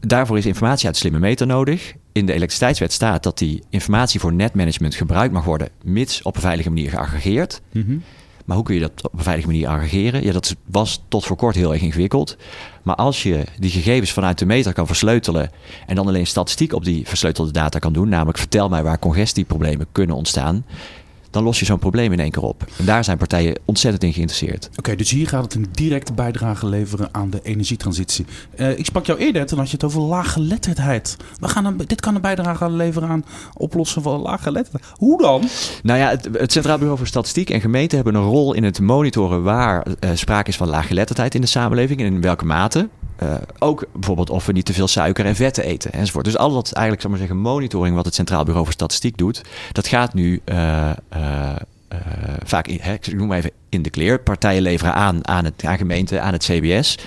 Daarvoor 0.00 0.38
is 0.38 0.46
informatie 0.46 0.84
uit 0.86 0.94
de 0.94 1.00
slimme 1.00 1.18
meter 1.18 1.46
nodig. 1.46 1.94
In 2.12 2.26
de 2.26 2.32
elektriciteitswet 2.32 2.92
staat 2.92 3.22
dat 3.22 3.38
die 3.38 3.62
informatie 3.70 4.20
voor 4.20 4.32
netmanagement 4.32 4.94
gebruikt 4.94 5.32
mag 5.32 5.44
worden, 5.44 5.68
mits 5.82 6.22
op 6.22 6.34
een 6.34 6.40
veilige 6.40 6.68
manier 6.68 6.90
geaggregeerd. 6.90 7.60
Maar 8.52 8.60
hoe 8.60 8.70
kun 8.70 8.80
je 8.80 8.88
dat 8.88 9.04
op 9.12 9.18
een 9.18 9.24
veilige 9.24 9.48
manier 9.48 9.68
aggregeren? 9.68 10.24
Ja, 10.24 10.32
dat 10.32 10.56
was 10.66 11.02
tot 11.08 11.24
voor 11.24 11.36
kort 11.36 11.54
heel 11.54 11.72
erg 11.72 11.82
ingewikkeld. 11.82 12.36
Maar 12.82 12.94
als 12.94 13.22
je 13.22 13.44
die 13.58 13.70
gegevens 13.70 14.12
vanuit 14.12 14.38
de 14.38 14.46
meter 14.46 14.72
kan 14.72 14.86
versleutelen 14.86 15.50
en 15.86 15.94
dan 15.94 16.06
alleen 16.06 16.26
statistiek 16.26 16.72
op 16.72 16.84
die 16.84 17.08
versleutelde 17.08 17.50
data 17.50 17.78
kan 17.78 17.92
doen, 17.92 18.08
namelijk 18.08 18.38
vertel 18.38 18.68
mij 18.68 18.82
waar 18.82 18.98
congestieproblemen 18.98 19.86
kunnen 19.92 20.16
ontstaan, 20.16 20.64
dan 21.32 21.42
los 21.42 21.58
je 21.58 21.64
zo'n 21.64 21.78
probleem 21.78 22.12
in 22.12 22.20
één 22.20 22.30
keer 22.30 22.42
op. 22.42 22.64
En 22.78 22.84
daar 22.84 23.04
zijn 23.04 23.18
partijen 23.18 23.58
ontzettend 23.64 24.04
in 24.04 24.12
geïnteresseerd. 24.12 24.70
Oké, 24.76 24.96
dus 24.96 25.10
hier 25.10 25.28
gaat 25.28 25.44
het 25.44 25.54
een 25.54 25.66
directe 25.72 26.12
bijdrage 26.12 26.66
leveren 26.66 27.08
aan 27.12 27.30
de 27.30 27.40
energietransitie. 27.42 28.26
Eh, 28.56 28.78
ik 28.78 28.84
sprak 28.84 29.06
jou 29.06 29.18
eerder, 29.18 29.46
toen 29.46 29.58
had 29.58 29.66
je 29.66 29.72
het 29.72 29.84
over 29.84 30.00
laaggeletterdheid. 30.00 31.16
We 31.40 31.48
gaan 31.48 31.64
een, 31.64 31.76
dit 31.86 32.00
kan 32.00 32.14
een 32.14 32.20
bijdrage 32.20 32.70
leveren 32.70 33.08
aan 33.08 33.24
oplossen 33.56 34.02
van 34.02 34.20
laaggeletterdheid. 34.20 34.92
Hoe 34.96 35.18
dan? 35.22 35.42
Nou 35.82 35.98
ja, 35.98 36.08
het, 36.08 36.28
het 36.32 36.52
Centraal 36.52 36.76
Bureau 36.76 36.98
voor 36.98 37.06
Statistiek 37.06 37.50
en 37.50 37.60
gemeenten 37.60 37.96
hebben 37.96 38.14
een 38.14 38.28
rol 38.28 38.54
in 38.54 38.64
het 38.64 38.80
monitoren 38.80 39.42
waar 39.42 39.86
eh, 40.00 40.10
sprake 40.14 40.48
is 40.48 40.56
van 40.56 40.68
laaggeletterdheid 40.68 41.34
in 41.34 41.40
de 41.40 41.46
samenleving 41.46 42.00
en 42.00 42.06
in 42.06 42.20
welke 42.20 42.44
mate. 42.44 42.88
Eh, 43.22 43.34
ook 43.58 43.84
bijvoorbeeld 43.92 44.30
of 44.30 44.46
we 44.46 44.52
niet 44.52 44.64
te 44.64 44.72
veel 44.72 44.88
suiker 44.88 45.26
en 45.26 45.34
vetten 45.34 45.64
eten 45.64 45.92
enzovoort. 45.92 46.24
Dus 46.24 46.36
al 46.36 46.52
dat 46.52 46.72
eigenlijk, 46.72 47.00
zal 47.00 47.10
maar 47.10 47.18
zeggen, 47.18 47.38
monitoring 47.38 47.96
wat 47.96 48.04
het 48.04 48.14
Centraal 48.14 48.44
Bureau 48.44 48.64
voor 48.64 48.74
Statistiek 48.74 49.16
doet, 49.16 49.42
dat 49.72 49.86
gaat 49.86 50.14
nu 50.14 50.40
eh, 50.44 50.90
eh, 50.90 50.96
vaak, 52.44 52.66
in, 52.66 52.78
hè, 52.80 52.92
ik 52.92 53.14
noem 53.14 53.26
maar 53.26 53.36
even 53.36 53.50
in 53.68 53.82
de 53.82 53.90
clear. 53.90 54.18
Partijen 54.18 54.62
leveren 54.62 54.94
aan 54.94 55.28
aan, 55.28 55.44
het, 55.44 55.64
aan 55.64 55.76
gemeenten, 55.76 56.22
aan 56.22 56.32
het 56.32 56.44
CBS. 56.44 56.98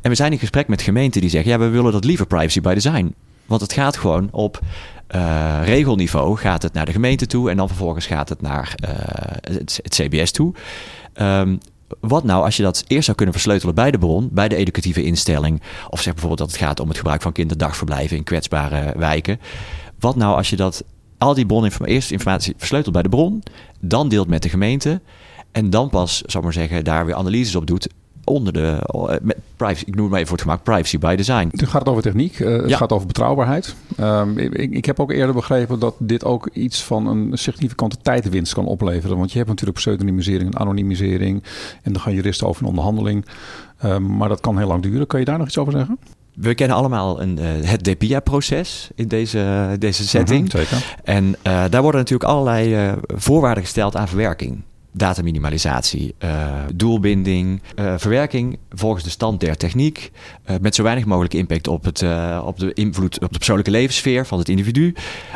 En 0.00 0.10
we 0.10 0.16
zijn 0.16 0.32
in 0.32 0.38
gesprek 0.38 0.68
met 0.68 0.82
gemeenten 0.82 1.20
die 1.20 1.30
zeggen, 1.30 1.50
ja, 1.50 1.58
we 1.58 1.68
willen 1.68 1.92
dat 1.92 2.04
liever 2.04 2.26
privacy 2.26 2.60
by 2.60 2.74
design. 2.74 3.14
Want 3.46 3.60
het 3.60 3.72
gaat 3.72 3.96
gewoon 3.96 4.28
op 4.30 4.60
regelniveau 5.62 6.36
gaat 6.36 6.62
het 6.62 6.72
naar 6.72 6.86
de 6.86 6.92
gemeente 6.92 7.26
toe 7.26 7.50
en 7.50 7.56
dan 7.56 7.68
vervolgens 7.68 8.06
gaat 8.06 8.28
het 8.28 8.40
naar 8.40 8.74
het, 9.40 9.80
CBS 9.88 10.30
toe. 10.30 10.54
Ehm, 11.12 11.56
wat 12.00 12.24
nou 12.24 12.44
als 12.44 12.56
je 12.56 12.62
dat 12.62 12.84
eerst 12.86 13.04
zou 13.04 13.16
kunnen 13.16 13.34
versleutelen 13.34 13.74
bij 13.74 13.90
de 13.90 13.98
bron, 13.98 14.28
bij 14.32 14.48
de 14.48 14.56
educatieve 14.56 15.02
instelling, 15.02 15.62
of 15.88 16.00
zeg 16.00 16.12
bijvoorbeeld 16.12 16.40
dat 16.40 16.50
het 16.50 16.66
gaat 16.66 16.80
om 16.80 16.88
het 16.88 16.96
gebruik 16.96 17.22
van 17.22 17.32
kinderdagverblijven 17.32 18.16
in 18.16 18.24
kwetsbare 18.24 18.98
wijken. 18.98 19.40
wat 19.98 20.16
nou 20.16 20.36
als 20.36 20.50
je 20.50 20.56
dat 20.56 20.84
al 21.18 21.34
die 21.34 21.46
broninformatie, 21.46 21.94
eerst 21.94 22.10
informatie 22.10 22.54
versleutelt 22.56 22.94
bij 22.94 23.02
de 23.02 23.08
bron, 23.08 23.42
dan 23.80 24.08
deelt 24.08 24.28
met 24.28 24.42
de 24.42 24.48
gemeente 24.48 25.00
en 25.52 25.70
dan 25.70 25.88
pas, 25.88 26.16
zou 26.16 26.38
ik 26.38 26.42
maar 26.42 26.52
zeggen, 26.52 26.84
daar 26.84 27.06
weer 27.06 27.14
analyses 27.14 27.56
op 27.56 27.66
doet 27.66 27.88
onder 28.28 28.52
de 28.52 28.78
eh, 28.86 29.14
met 29.22 29.36
privacy. 29.56 29.84
Ik 29.86 29.94
noem 29.94 30.02
het 30.02 30.10
maar 30.10 30.20
even 30.20 30.28
voor 30.28 30.36
het 30.36 30.46
gemak 30.46 30.62
privacy 30.62 30.98
by 30.98 31.14
design. 31.14 31.48
Het 31.50 31.68
gaat 31.68 31.88
over 31.88 32.02
techniek, 32.02 32.38
uh, 32.38 32.62
het 32.62 32.74
gaat 32.74 32.92
over 32.92 33.06
betrouwbaarheid. 33.06 33.74
Um, 34.00 34.38
ik, 34.38 34.54
ik, 34.54 34.84
heb 34.84 35.00
ook 35.00 35.12
eerder 35.12 35.34
begrepen 35.34 35.78
dat 35.78 35.94
dit 35.98 36.24
ook 36.24 36.48
iets 36.52 36.84
van 36.84 37.06
een 37.06 37.38
significante 37.38 37.96
tijdwinst 38.02 38.54
kan 38.54 38.66
opleveren. 38.66 39.18
Want 39.18 39.30
je 39.30 39.36
hebt 39.36 39.50
natuurlijk 39.50 39.78
pseudonymisering 39.78 40.54
en 40.54 40.60
anonimisering. 40.60 41.42
En 41.82 41.92
dan 41.92 42.02
gaan 42.02 42.14
juristen 42.14 42.46
over 42.46 42.62
een 42.62 42.68
onderhandeling. 42.68 43.26
Um, 43.84 44.16
maar 44.16 44.28
dat 44.28 44.40
kan 44.40 44.58
heel 44.58 44.66
lang 44.66 44.82
duren. 44.82 45.06
Kan 45.06 45.18
je 45.18 45.26
daar 45.26 45.38
nog 45.38 45.46
iets 45.46 45.58
over 45.58 45.72
zeggen? 45.72 45.98
We 46.34 46.54
kennen 46.54 46.76
allemaal 46.76 47.20
een, 47.20 47.38
uh, 47.38 47.68
het 47.68 47.84
DPIA-proces 47.84 48.90
in 48.94 49.08
deze, 49.08 49.76
deze 49.78 50.08
setting. 50.08 50.44
Mm 50.44 50.50
-hmm, 50.50 50.60
zeker. 50.60 50.96
En 51.04 51.24
uh, 51.24 51.64
daar 51.70 51.82
worden 51.82 52.00
natuurlijk 52.00 52.30
allerlei 52.30 52.94
voorwaarden 53.06 53.62
gesteld 53.62 53.96
aan 53.96 54.08
verwerking 54.08 54.62
dataminimalisatie, 54.98 56.14
uh, 56.24 56.54
doelbinding, 56.74 57.62
uh, 57.78 57.94
verwerking 57.96 58.58
volgens 58.70 59.04
de 59.04 59.10
stand 59.10 59.40
der 59.40 59.56
techniek, 59.56 60.10
uh, 60.50 60.56
met 60.60 60.74
zo 60.74 60.82
weinig 60.82 61.04
mogelijk 61.04 61.34
impact 61.34 61.68
op, 61.68 61.84
het, 61.84 62.04
op 62.42 62.58
de 62.58 62.72
invloed 62.72 63.20
op 63.20 63.32
de 63.32 63.36
persoonlijke 63.36 63.70
levenssfeer 63.70 64.26
van 64.26 64.38
het 64.38 64.48
individu. 64.48 64.94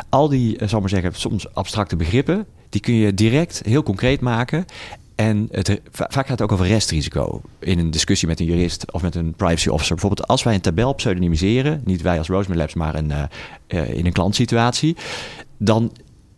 Al 0.09 0.29
die, 0.29 0.57
zal 0.65 0.79
maar 0.79 0.89
zeggen, 0.89 1.11
soms 1.15 1.53
abstracte 1.53 1.95
begrippen, 1.95 2.45
die 2.69 2.81
kun 2.81 2.93
je 2.93 3.13
direct 3.13 3.61
heel 3.65 3.83
concreet 3.83 4.21
maken. 4.21 4.65
En 5.15 5.47
het, 5.51 5.81
vaak 5.91 6.13
gaat 6.13 6.27
het 6.27 6.41
ook 6.41 6.51
over 6.51 6.67
restrisico. 6.67 7.41
In 7.59 7.79
een 7.79 7.91
discussie 7.91 8.27
met 8.27 8.39
een 8.39 8.45
jurist 8.45 8.91
of 8.91 9.01
met 9.01 9.15
een 9.15 9.33
privacy 9.33 9.69
officer. 9.69 9.95
Bijvoorbeeld 9.95 10.27
als 10.27 10.43
wij 10.43 10.53
een 10.53 10.61
tabel 10.61 10.93
pseudonymiseren, 10.93 11.81
niet 11.85 12.01
wij 12.01 12.17
als 12.17 12.27
Roseman 12.27 12.57
Labs, 12.57 12.73
maar 12.73 12.95
een, 12.95 13.11
in 13.67 14.05
een 14.05 14.11
klantsituatie, 14.11 14.95
dan 15.57 15.91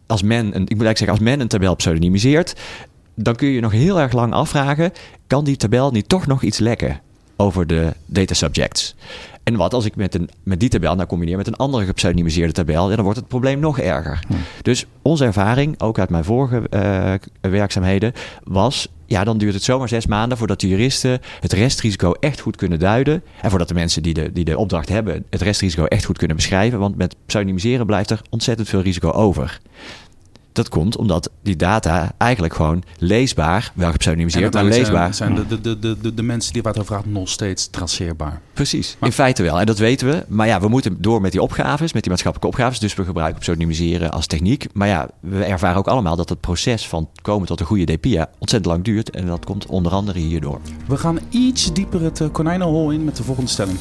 als 0.08 0.22
men, 0.22 0.46
een, 0.46 0.48
ik 0.48 0.56
moet 0.56 0.86
eigenlijk 0.86 0.98
zeggen, 0.98 1.18
als 1.18 1.26
men 1.26 1.40
een 1.40 1.48
tabel 1.48 1.76
pseudonymiseert, 1.76 2.56
dan 3.16 3.36
kun 3.36 3.48
je 3.48 3.60
nog 3.60 3.72
heel 3.72 4.00
erg 4.00 4.12
lang 4.12 4.34
afvragen: 4.34 4.92
kan 5.28 5.44
die 5.44 5.58
tabel 5.58 5.92
niet 5.92 6.10
toch 6.10 6.28
nog 6.28 6.44
iets 6.44 6.60
lekken 6.60 7.02
over 7.36 7.68
de 7.68 7.94
data 8.06 8.34
subjects? 8.34 8.96
En 9.46 9.56
wat 9.56 9.74
als 9.74 9.86
ik 9.86 9.96
met, 9.96 10.16
een, 10.16 10.30
met 10.44 10.60
die 10.60 10.70
tabel 10.70 10.96
nou 10.96 11.08
combineer 11.08 11.38
met 11.38 11.48
een 11.48 11.56
andere 11.56 11.86
gepseudonymiseerde 11.86 12.54
tabel, 12.54 12.90
ja, 12.90 12.96
dan 12.96 13.04
wordt 13.04 13.20
het 13.20 13.28
probleem 13.28 13.60
nog 13.60 13.80
erger. 13.80 14.20
Hm. 14.28 14.34
Dus 14.62 14.86
onze 15.02 15.26
ervaring, 15.26 15.82
ook 15.82 16.00
uit 16.00 16.10
mijn 16.10 16.24
vorige 16.24 16.62
uh, 16.70 17.52
werkzaamheden, 17.52 18.14
was. 18.44 18.88
Ja, 19.06 19.24
dan 19.24 19.38
duurt 19.38 19.54
het 19.54 19.64
zomaar 19.64 19.88
zes 19.88 20.06
maanden 20.06 20.38
voordat 20.38 20.60
de 20.60 20.68
juristen 20.68 21.22
het 21.40 21.54
restrisico 21.54 22.12
echt 22.12 22.40
goed 22.40 22.56
kunnen 22.56 22.80
duiden. 22.80 23.24
En 23.42 23.50
voordat 23.50 23.68
de 23.68 23.74
mensen 23.74 24.04
die 24.04 24.14
de, 24.14 24.32
die 24.32 24.46
de 24.46 24.58
opdracht 24.58 24.90
hebben 24.90 25.26
het 25.30 25.42
restrisico 25.42 25.86
echt 25.86 26.06
goed 26.06 26.18
kunnen 26.18 26.36
beschrijven. 26.36 26.80
Want 26.80 26.98
met 26.98 27.16
pseudonymiseren 27.26 27.86
blijft 27.86 28.10
er 28.10 28.22
ontzettend 28.30 28.70
veel 28.70 28.82
risico 28.82 29.12
over. 29.12 29.60
Dat 30.56 30.70
komt 30.70 30.98
omdat 30.98 31.30
die 31.42 31.56
data 31.56 32.12
eigenlijk 32.18 32.54
gewoon 32.54 32.84
leesbaar, 32.98 33.72
wel 33.74 33.92
gepseudonymiseerd, 33.92 34.54
maar 34.54 34.64
leesbaar. 34.64 35.14
Zijn, 35.14 35.36
zijn 35.36 35.48
de, 35.48 35.62
de, 35.62 35.80
de, 35.80 35.98
de, 36.02 36.14
de 36.14 36.22
mensen 36.22 36.54
die 36.54 36.62
wat 36.62 36.80
over 36.80 36.96
gaat 36.96 37.06
nog 37.06 37.30
steeds 37.30 37.68
traceerbaar? 37.70 38.42
Precies, 38.54 38.96
maar, 39.00 39.10
in 39.10 39.16
feite 39.16 39.44
wel. 39.44 39.60
En 39.60 39.66
dat 39.66 39.78
weten 39.78 40.08
we. 40.08 40.26
Maar 40.28 40.48
ja, 40.48 40.62
we 40.62 40.68
moeten 40.68 41.02
door 41.02 41.22
met 41.22 41.32
die 41.32 41.42
opgaves, 41.42 41.94
met 41.94 42.02
die 42.02 42.12
maatschappelijke 42.12 42.58
opgaves. 42.58 42.80
Dus 42.80 42.94
we 42.94 43.04
gebruiken 43.04 43.40
pseudonymiseren 43.40 44.12
als 44.12 44.28
techniek. 44.28 44.68
Maar 44.74 44.88
ja, 44.88 45.10
we 45.20 45.44
ervaren 45.44 45.78
ook 45.78 45.88
allemaal 45.88 46.16
dat 46.16 46.30
het 46.30 46.40
proces 46.40 46.88
van 46.88 47.10
komen 47.22 47.48
tot 47.48 47.60
een 47.60 47.66
goede 47.66 47.96
DPIA 47.96 48.30
ontzettend 48.40 48.74
lang 48.74 48.84
duurt. 48.84 49.10
En 49.10 49.26
dat 49.26 49.46
komt 49.46 49.66
onder 49.66 49.92
andere 49.92 50.20
hierdoor. 50.20 50.60
We 50.88 50.98
gaan 50.98 51.20
iets 51.30 51.74
dieper 51.74 52.02
het 52.02 52.24
konijnenhol 52.32 52.92
in 52.92 53.04
met 53.04 53.16
de 53.16 53.24
volgende 53.24 53.50
stelling 53.50 53.78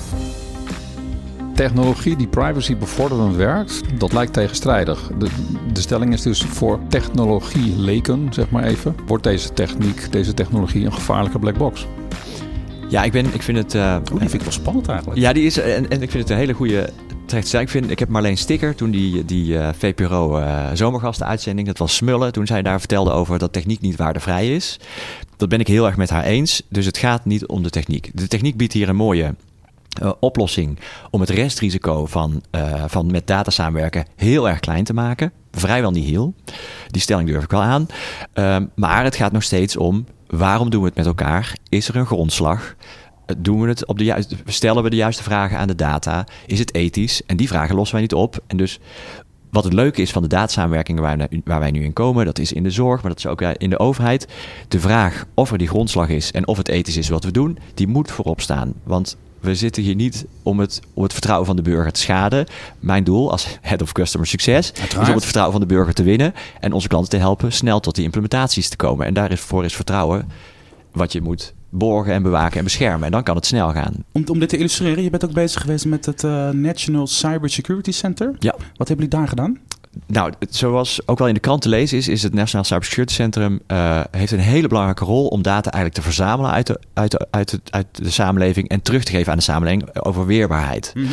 technologie 1.54 2.16
die 2.16 2.26
privacy 2.26 2.76
bevorderend 2.76 3.36
werkt, 3.36 3.80
dat 3.98 4.12
lijkt 4.12 4.32
tegenstrijdig. 4.32 5.10
De, 5.18 5.28
de 5.72 5.80
stelling 5.80 6.12
is 6.12 6.22
dus 6.22 6.42
voor 6.42 6.78
technologie 6.88 7.76
leken, 7.76 8.26
zeg 8.30 8.50
maar 8.50 8.64
even, 8.64 8.94
wordt 9.06 9.24
deze 9.24 9.52
techniek, 9.52 10.12
deze 10.12 10.34
technologie 10.34 10.84
een 10.84 10.92
gevaarlijke 10.92 11.38
black 11.38 11.58
box. 11.58 11.86
Ja, 12.88 13.04
ik, 13.04 13.12
ben, 13.12 13.26
ik 13.34 13.42
vind 13.42 13.58
het... 13.58 13.74
Uh, 13.74 13.96
die 14.04 14.18
vind 14.18 14.34
ik 14.34 14.40
wel 14.40 14.52
spannend 14.52 14.88
eigenlijk. 14.88 15.20
Ja, 15.20 15.32
die 15.32 15.46
is, 15.46 15.58
en, 15.58 15.90
en 15.90 16.02
ik 16.02 16.10
vind 16.10 16.22
het 16.22 16.30
een 16.30 16.36
hele 16.36 16.52
goede 16.52 16.90
terecht 17.26 17.52
Ik, 17.52 17.68
vind, 17.68 17.90
ik 17.90 17.98
heb 17.98 18.08
Marleen 18.08 18.38
Sticker, 18.38 18.74
toen 18.74 18.90
die, 18.90 19.24
die 19.24 19.52
uh, 19.52 19.68
VPRO 19.78 20.38
uh, 20.38 20.68
zomergastenuitzending, 20.74 21.66
dat 21.66 21.78
was 21.78 21.96
smullen, 21.96 22.32
toen 22.32 22.46
zij 22.46 22.62
daar 22.62 22.78
vertelde 22.78 23.10
over 23.10 23.38
dat 23.38 23.52
techniek 23.52 23.80
niet 23.80 23.96
waardevrij 23.96 24.54
is. 24.54 24.80
Dat 25.36 25.48
ben 25.48 25.60
ik 25.60 25.66
heel 25.66 25.86
erg 25.86 25.96
met 25.96 26.10
haar 26.10 26.24
eens. 26.24 26.62
Dus 26.68 26.86
het 26.86 26.98
gaat 26.98 27.24
niet 27.24 27.46
om 27.46 27.62
de 27.62 27.70
techniek. 27.70 28.10
De 28.14 28.28
techniek 28.28 28.56
biedt 28.56 28.72
hier 28.72 28.88
een 28.88 28.96
mooie 28.96 29.34
uh, 30.02 30.12
oplossing 30.20 30.78
om 31.10 31.20
het 31.20 31.30
restrisico 31.30 32.06
van, 32.06 32.42
uh, 32.50 32.84
van 32.86 33.10
met 33.10 33.26
data 33.26 33.50
samenwerken 33.50 34.06
heel 34.16 34.48
erg 34.48 34.60
klein 34.60 34.84
te 34.84 34.94
maken. 34.94 35.32
Vrijwel 35.50 35.90
niet 35.90 36.08
heel. 36.08 36.34
Die 36.90 37.02
stelling 37.02 37.28
durf 37.28 37.44
ik 37.44 37.50
wel 37.50 37.62
aan. 37.62 37.86
Uh, 38.34 38.56
maar 38.74 39.04
het 39.04 39.16
gaat 39.16 39.32
nog 39.32 39.42
steeds 39.42 39.76
om 39.76 40.06
waarom 40.26 40.70
doen 40.70 40.80
we 40.80 40.86
het 40.86 40.96
met 40.96 41.06
elkaar? 41.06 41.56
Is 41.68 41.88
er 41.88 41.96
een 41.96 42.06
grondslag? 42.06 42.74
Doen 43.38 43.60
we 43.60 43.68
het 43.68 43.86
op 43.86 43.98
de 43.98 44.04
juiste, 44.04 44.36
stellen 44.44 44.82
we 44.82 44.90
de 44.90 44.96
juiste 44.96 45.22
vragen 45.22 45.58
aan 45.58 45.68
de 45.68 45.74
data? 45.74 46.26
Is 46.46 46.58
het 46.58 46.74
ethisch? 46.74 47.22
En 47.26 47.36
die 47.36 47.48
vragen 47.48 47.74
lossen 47.74 47.94
wij 47.94 48.02
niet 48.02 48.14
op. 48.14 48.42
En 48.46 48.56
dus 48.56 48.80
wat 49.50 49.64
het 49.64 49.72
leuke 49.72 50.02
is 50.02 50.10
van 50.10 50.22
de 50.22 50.28
datasamenwerkingen 50.28 51.02
waar, 51.02 51.28
waar 51.44 51.60
wij 51.60 51.70
nu 51.70 51.84
in 51.84 51.92
komen, 51.92 52.24
dat 52.24 52.38
is 52.38 52.52
in 52.52 52.62
de 52.62 52.70
zorg, 52.70 53.02
maar 53.02 53.10
dat 53.10 53.18
is 53.18 53.26
ook 53.26 53.40
in 53.40 53.70
de 53.70 53.78
overheid. 53.78 54.28
De 54.68 54.80
vraag 54.80 55.24
of 55.34 55.50
er 55.50 55.58
die 55.58 55.68
grondslag 55.68 56.08
is 56.08 56.30
en 56.30 56.46
of 56.46 56.56
het 56.56 56.68
ethisch 56.68 56.96
is 56.96 57.08
wat 57.08 57.24
we 57.24 57.30
doen, 57.30 57.58
die 57.74 57.86
moet 57.86 58.10
voorop 58.10 58.40
staan. 58.40 58.72
Want 58.82 59.16
we 59.44 59.54
zitten 59.54 59.82
hier 59.82 59.94
niet 59.94 60.24
om 60.42 60.60
het, 60.60 60.80
om 60.94 61.02
het 61.02 61.12
vertrouwen 61.12 61.46
van 61.46 61.56
de 61.56 61.62
burger 61.62 61.92
te 61.92 62.00
schaden. 62.00 62.46
Mijn 62.80 63.04
doel 63.04 63.30
als 63.30 63.58
Head 63.60 63.82
of 63.82 63.92
Customer 63.92 64.26
Success 64.26 64.72
is 64.72 65.08
om 65.08 65.14
het 65.14 65.22
vertrouwen 65.22 65.52
van 65.52 65.68
de 65.68 65.74
burger 65.74 65.94
te 65.94 66.02
winnen 66.02 66.34
en 66.60 66.72
onze 66.72 66.88
klanten 66.88 67.10
te 67.10 67.16
helpen 67.16 67.52
snel 67.52 67.80
tot 67.80 67.94
die 67.94 68.04
implementaties 68.04 68.68
te 68.68 68.76
komen. 68.76 69.06
En 69.06 69.14
daarvoor 69.14 69.64
is 69.64 69.74
vertrouwen 69.74 70.28
wat 70.92 71.12
je 71.12 71.20
moet 71.20 71.54
borgen 71.68 72.12
en 72.12 72.22
bewaken 72.22 72.58
en 72.58 72.64
beschermen. 72.64 73.04
En 73.04 73.10
dan 73.10 73.22
kan 73.22 73.36
het 73.36 73.46
snel 73.46 73.72
gaan. 73.72 73.94
Om, 74.12 74.24
om 74.26 74.38
dit 74.38 74.48
te 74.48 74.56
illustreren, 74.56 75.02
je 75.02 75.10
bent 75.10 75.24
ook 75.24 75.32
bezig 75.32 75.60
geweest 75.60 75.84
met 75.84 76.06
het 76.06 76.22
uh, 76.22 76.50
National 76.50 77.06
Cyber 77.06 77.50
Security 77.50 77.90
Center. 77.90 78.36
Ja. 78.38 78.54
Wat 78.76 78.88
hebben 78.88 79.06
jullie 79.06 79.08
daar 79.08 79.28
gedaan? 79.28 79.58
Nou, 80.06 80.32
zoals 80.50 81.00
ook 81.06 81.18
wel 81.18 81.28
in 81.28 81.34
de 81.34 81.40
krant 81.40 81.62
te 81.62 81.68
lezen 81.68 81.98
is, 81.98 82.08
is 82.08 82.22
het 82.22 82.34
Nationaal 82.34 82.64
Cybersecurity 82.64 83.14
Centrum 83.14 83.60
uh, 83.68 84.00
heeft 84.10 84.32
een 84.32 84.38
hele 84.38 84.68
belangrijke 84.68 85.04
rol 85.04 85.26
om 85.26 85.42
data 85.42 85.70
eigenlijk 85.70 85.94
te 85.94 86.02
verzamelen 86.02 86.50
uit 86.50 86.66
de, 86.66 86.80
uit, 86.94 87.10
de, 87.10 87.26
uit, 87.30 87.50
de, 87.50 87.60
uit 87.70 87.86
de 87.92 88.10
samenleving 88.10 88.68
en 88.68 88.82
terug 88.82 89.04
te 89.04 89.12
geven 89.12 89.32
aan 89.32 89.38
de 89.38 89.44
samenleving 89.44 90.04
over 90.04 90.26
weerbaarheid. 90.26 90.92
Mm. 90.94 91.08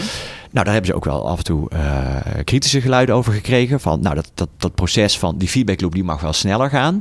Nou, 0.51 0.65
daar 0.65 0.73
hebben 0.73 0.91
ze 0.91 0.93
ook 0.95 1.05
wel 1.05 1.29
af 1.29 1.37
en 1.37 1.43
toe 1.43 1.69
uh, 1.73 2.15
kritische 2.43 2.81
geluiden 2.81 3.15
over 3.15 3.33
gekregen. 3.33 3.79
Van, 3.79 4.01
nou, 4.01 4.15
dat, 4.15 4.31
dat, 4.33 4.49
dat 4.57 4.75
proces 4.75 5.19
van 5.19 5.37
die 5.37 5.47
feedback 5.47 5.81
loop 5.81 5.93
die 5.93 6.03
mag 6.03 6.21
wel 6.21 6.33
sneller 6.33 6.69
gaan. 6.69 6.99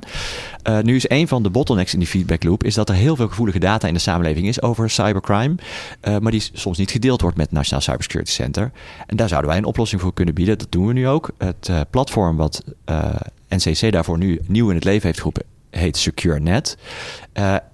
Uh, 0.69 0.79
nu 0.81 0.97
is 0.97 1.09
een 1.11 1.29
van 1.29 1.43
de 1.43 1.51
bottlenecks 1.51 1.93
in 1.93 1.99
die 1.99 2.09
feedback 2.09 2.45
loop 2.45 2.65
is 2.65 2.75
dat 2.75 2.89
er 2.89 2.95
heel 2.95 3.17
veel 3.17 3.29
gevoelige 3.29 3.59
data 3.59 3.89
in 3.89 3.95
de 3.95 4.01
samenleving 4.01 4.47
is 4.47 4.63
over 4.63 4.91
cybercrime, 4.91 5.55
uh, 6.03 6.19
maar 6.19 6.33
die 6.33 6.49
soms 6.53 6.79
niet 6.79 6.91
gedeeld 6.91 7.21
wordt 7.21 7.37
met 7.37 7.47
het 7.47 7.55
Nationaal 7.55 7.83
Cybersecurity 7.83 8.33
Center. 8.33 8.71
En 9.07 9.17
daar 9.17 9.29
zouden 9.29 9.51
wij 9.51 9.59
een 9.59 9.65
oplossing 9.65 10.01
voor 10.01 10.15
kunnen 10.15 10.35
bieden. 10.35 10.59
Dat 10.59 10.73
doen 10.73 10.87
we 10.87 10.93
nu 10.93 11.09
ook. 11.09 11.31
Het 11.39 11.71
platform 11.91 12.37
wat 12.37 12.65
NCC 13.49 13.93
daarvoor 13.93 14.19
nu 14.19 14.41
nieuw 14.47 14.69
in 14.69 14.75
het 14.75 14.85
leven 14.85 15.07
heeft 15.07 15.19
geroepen 15.19 15.45
heet 15.71 15.97
SecureNet. 15.97 16.77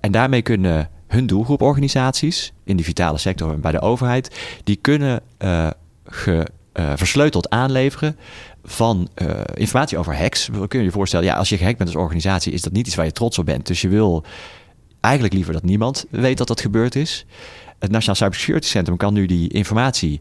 en 0.00 0.10
daarmee 0.12 0.42
kunnen 0.42 0.88
hun 1.06 1.26
doelgroeporganisaties 1.26 2.52
in 2.64 2.76
die 2.76 2.84
vitale 2.84 3.18
sector 3.18 3.52
en 3.52 3.60
bij 3.60 3.72
de 3.72 3.80
overheid, 3.80 4.36
die 4.64 4.76
kunnen 4.76 5.20
ge, 6.04 6.46
versleuteld 6.72 7.50
aanleveren 7.50 8.16
van 8.64 9.08
uh, 9.22 9.40
informatie 9.54 9.98
over 9.98 10.16
hacks. 10.16 10.48
We 10.48 10.68
kunnen 10.68 10.86
je 10.86 10.92
voorstellen, 10.92 11.26
ja, 11.26 11.36
als 11.36 11.48
je 11.48 11.56
gehackt 11.56 11.78
bent 11.78 11.90
als 11.90 12.02
organisatie, 12.02 12.52
is 12.52 12.62
dat 12.62 12.72
niet 12.72 12.86
iets 12.86 12.96
waar 12.96 13.04
je 13.04 13.12
trots 13.12 13.38
op 13.38 13.44
bent. 13.44 13.66
Dus 13.66 13.80
je 13.80 13.88
wil 13.88 14.24
eigenlijk 15.00 15.34
liever 15.34 15.52
dat 15.52 15.62
niemand 15.62 16.04
weet 16.10 16.38
dat 16.38 16.46
dat 16.46 16.60
gebeurd 16.60 16.94
is. 16.94 17.26
Het 17.78 17.90
Nationaal 17.90 18.16
Cybersecurity 18.16 18.68
Centrum 18.68 18.96
kan 18.96 19.14
nu 19.14 19.26
die 19.26 19.52
informatie, 19.52 20.20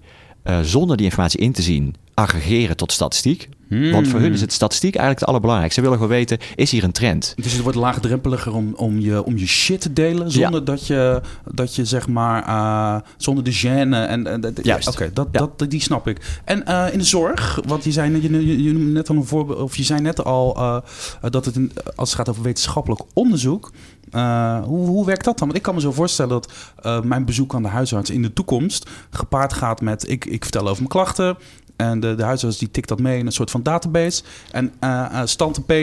zonder 0.62 0.98
die 0.98 1.06
informatie 1.06 1.40
in 1.40 1.52
te 1.52 1.62
zien, 1.62 1.96
aggregeren 2.14 2.78
tot 2.78 2.92
statistiek. 2.92 3.50
Hmm. 3.68 3.92
Want 3.92 4.08
voor 4.08 4.20
hun 4.20 4.34
is 4.34 4.42
het 4.42 4.54
statistiek 4.54 4.96
eigenlijk 4.96 5.20
het 5.20 5.30
allerbelangrijkste. 5.30 5.82
Ze 5.82 5.88
willen 5.88 6.04
gewoon 6.04 6.18
weten, 6.18 6.38
is 6.56 6.72
hier 6.72 6.84
een 6.84 6.92
trend? 6.92 7.34
Dus 7.36 7.52
het 7.52 7.62
wordt 7.62 7.78
laagdrempeliger 7.78 8.54
om, 8.54 8.74
om, 8.76 9.00
je, 9.00 9.24
om 9.24 9.38
je 9.38 9.48
shit 9.48 9.82
te 9.82 9.94
delen... 9.94 10.32
zonder 10.32 10.60
ja. 10.60 10.66
dat, 10.66 10.88
je, 10.88 11.22
dat 11.52 11.76
je, 11.76 11.86
zeg 11.86 12.08
maar, 12.08 12.48
uh, 12.48 13.10
zonder 13.18 13.44
de 13.44 13.54
gêne... 13.54 14.08
En, 14.08 14.28
en, 14.28 14.54
Juist. 14.62 14.88
Oké, 14.88 14.98
okay, 14.98 15.14
dat, 15.14 15.28
ja. 15.32 15.50
dat, 15.56 15.70
die 15.70 15.82
snap 15.82 16.08
ik. 16.08 16.42
En 16.44 16.64
uh, 16.68 16.86
in 16.92 16.98
de 16.98 17.06
zorg, 17.06 17.60
want 17.68 17.84
je 17.84 17.92
zei, 17.92 18.22
je, 18.22 18.46
je, 18.46 18.64
je 18.64 18.74
net 18.74 19.10
al 19.10 19.16
een 19.16 19.26
voorbeeld... 19.26 19.60
of 19.60 19.76
je 19.76 19.84
zei 19.84 20.02
net 20.02 20.24
al 20.24 20.58
uh, 20.58 20.78
dat 21.30 21.46
het, 21.46 21.58
als 21.96 22.10
het 22.10 22.18
gaat 22.18 22.30
over 22.30 22.44
wetenschappelijk 22.44 23.02
onderzoek... 23.14 23.72
Uh, 24.16 24.64
hoe, 24.64 24.88
hoe 24.88 25.06
werkt 25.06 25.26
dat 25.26 25.38
dan? 25.38 25.48
Want 25.48 25.60
ik 25.60 25.64
kan 25.64 25.76
me 25.76 25.82
zo 25.82 25.92
voorstellen 25.92 26.32
dat 26.32 26.52
uh, 26.86 27.02
mijn 27.02 27.26
bezoek 27.26 27.56
aan 27.56 27.64
de 27.64 27.70
huisarts 27.70 28.10
in 28.10 28.22
de 28.22 28.34
toekomst 28.34 28.90
gepaard 29.10 29.54
gaat 29.54 29.82
met: 29.82 30.10
ik, 30.10 30.26
ik 30.26 30.44
vertel 30.44 30.62
over 30.62 30.76
mijn 30.76 30.88
klachten. 30.88 31.38
En 31.76 32.00
de, 32.00 32.16
de 32.16 32.24
huisarts 32.24 32.58
die 32.58 32.72
tikt 32.72 32.88
dat 32.88 33.00
mee 33.00 33.20
in 33.20 33.26
een 33.26 33.32
soort 33.32 33.52
van 33.52 33.64
database. 33.64 34.24
En 34.52 34.74
uh, 34.84 35.24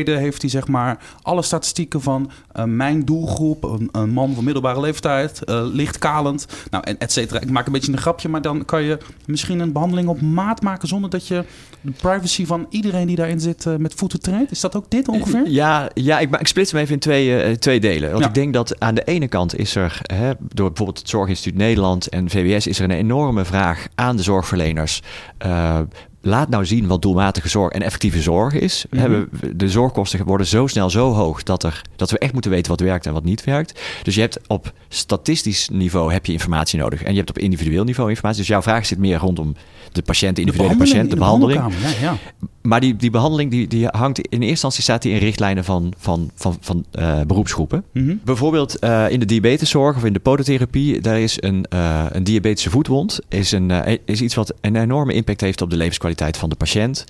heeft 0.04 0.42
hij 0.42 0.50
zeg 0.50 0.68
maar 0.68 0.98
alle 1.22 1.42
statistieken 1.42 2.00
van 2.00 2.30
mijn 2.64 3.04
doelgroep, 3.04 3.64
een, 3.64 3.88
een, 3.92 4.10
man 4.10 4.34
van 4.34 4.44
middelbare 4.44 4.80
leeftijd, 4.80 5.42
licht 5.72 5.98
kalend, 5.98 6.46
nou 6.70 6.84
en 6.84 6.98
et 6.98 7.12
cetera. 7.12 7.40
Ik 7.40 7.50
maak 7.50 7.66
een 7.66 7.72
beetje 7.72 7.92
een 7.92 7.98
grapje, 7.98 8.28
maar 8.28 8.42
dan 8.42 8.64
kan 8.64 8.82
je 8.82 8.98
misschien 9.26 9.60
een 9.60 9.72
behandeling 9.72 10.08
op 10.08 10.20
maat 10.20 10.62
maken 10.62 10.88
zonder 10.88 11.10
dat 11.10 11.26
je 11.26 11.44
de 11.80 11.90
privacy 11.90 12.46
van 12.46 12.66
iedereen 12.70 13.06
die 13.06 13.16
daarin 13.16 13.40
zit 13.40 13.66
met 13.78 13.94
voeten 13.94 14.20
treedt. 14.20 14.50
Is 14.50 14.60
dat 14.60 14.76
ook 14.76 14.90
dit 14.90 15.08
ongeveer? 15.08 15.48
Ja, 15.48 15.90
ja 15.94 16.18
ik, 16.18 16.36
ik 16.36 16.46
splits 16.46 16.72
hem 16.72 16.80
even 16.80 16.94
in 16.94 17.00
twee, 17.00 17.58
twee 17.58 17.80
delen. 17.80 18.12
Want 18.12 18.24
ik 18.24 18.34
denk 18.34 18.52
dat 18.52 18.80
aan 18.80 18.94
de 18.94 19.04
ene 19.04 19.28
kant 19.28 19.58
is 19.58 19.74
er 19.74 20.00
hè, 20.02 20.32
door 20.38 20.68
bijvoorbeeld 20.68 20.98
het 20.98 21.08
Zorginstituut 21.08 21.58
Nederland 21.58 22.08
en 22.08 22.30
VWS 22.30 22.66
is 22.66 22.78
er 22.78 22.84
een 22.84 22.90
enorme 22.90 23.44
vraag 23.44 23.86
aan 23.94 24.16
de 24.16 24.22
zorgverleners. 24.22 25.02
Uh, 25.46 25.78
laat 26.22 26.48
nou 26.48 26.66
zien 26.66 26.86
wat 26.86 27.02
doelmatige 27.02 27.48
zorg 27.48 27.72
en 27.72 27.82
effectieve 27.82 28.22
zorg 28.22 28.54
is. 28.54 28.84
Mm 28.90 28.98
-hmm. 28.98 29.28
De 29.54 29.68
zorgkosten 29.68 30.24
worden 30.24 30.46
zo 30.46 30.66
snel 30.66 30.90
zo 30.90 31.12
hoog 31.12 31.42
dat, 31.42 31.62
er, 31.62 31.82
dat 31.96 32.10
we 32.10 32.18
echt 32.18 32.32
moeten 32.32 32.50
weten 32.50 32.70
wat 32.70 32.80
werkt 32.80 33.06
en 33.06 33.12
wat 33.12 33.24
niet 33.24 33.44
werkt. 33.44 33.80
Dus 34.02 34.14
je 34.14 34.20
hebt 34.20 34.38
op 34.46 34.72
statistisch 34.88 35.68
niveau 35.68 36.12
heb 36.12 36.26
je 36.26 36.32
informatie 36.32 36.78
nodig. 36.78 37.02
En 37.02 37.10
je 37.10 37.18
hebt 37.18 37.30
op 37.30 37.38
individueel 37.38 37.84
niveau 37.84 38.08
informatie. 38.08 38.40
Dus 38.40 38.48
jouw 38.48 38.62
vraag 38.62 38.86
zit 38.86 38.98
meer 38.98 39.18
rondom 39.18 39.54
de 39.94 40.02
patiënt, 40.02 40.36
de 40.36 40.40
individuele 40.40 40.76
patiënt, 40.76 41.10
de, 41.10 41.16
behandeling. 41.16 41.60
Ja, 41.60 41.88
ja. 42.00 42.16
Maar 42.62 42.80
die, 42.80 42.96
die 42.96 43.10
behandeling 43.10 43.50
die, 43.50 43.66
die 43.66 43.86
hangt 43.86 44.18
in 44.18 44.26
eerste 44.30 44.46
instantie 44.46 44.82
staat 44.82 45.02
die 45.02 45.12
in 45.12 45.18
richtlijnen 45.18 45.64
van, 45.64 45.92
van, 45.98 46.30
van, 46.34 46.56
van 46.60 46.84
uh, 46.98 47.20
beroepsgroepen. 47.26 47.84
Mm 47.92 48.06
-hmm. 48.06 48.20
Bijvoorbeeld 48.24 48.84
uh, 48.84 49.10
in 49.10 49.20
de 49.20 49.26
diabeteszorg 49.26 49.96
of 49.96 50.04
in 50.04 50.12
de 50.12 50.20
podotherapie, 50.20 51.00
daar 51.00 51.20
is 51.20 51.36
een, 51.40 51.66
uh, 51.74 52.04
een 52.10 52.24
diabetische 52.24 52.70
voetwond. 52.70 53.20
Is, 53.28 53.52
een, 53.52 53.70
is 54.04 54.20
iets 54.20 54.34
wat 54.34 54.54
een 54.60 54.76
enorme 54.76 55.12
impact 55.12 55.40
heeft 55.40 55.62
op 55.62 55.70
de 55.70 55.76
levenskwaliteit 55.76 56.36
van 56.36 56.48
de 56.48 56.56
patiënt. 56.56 57.04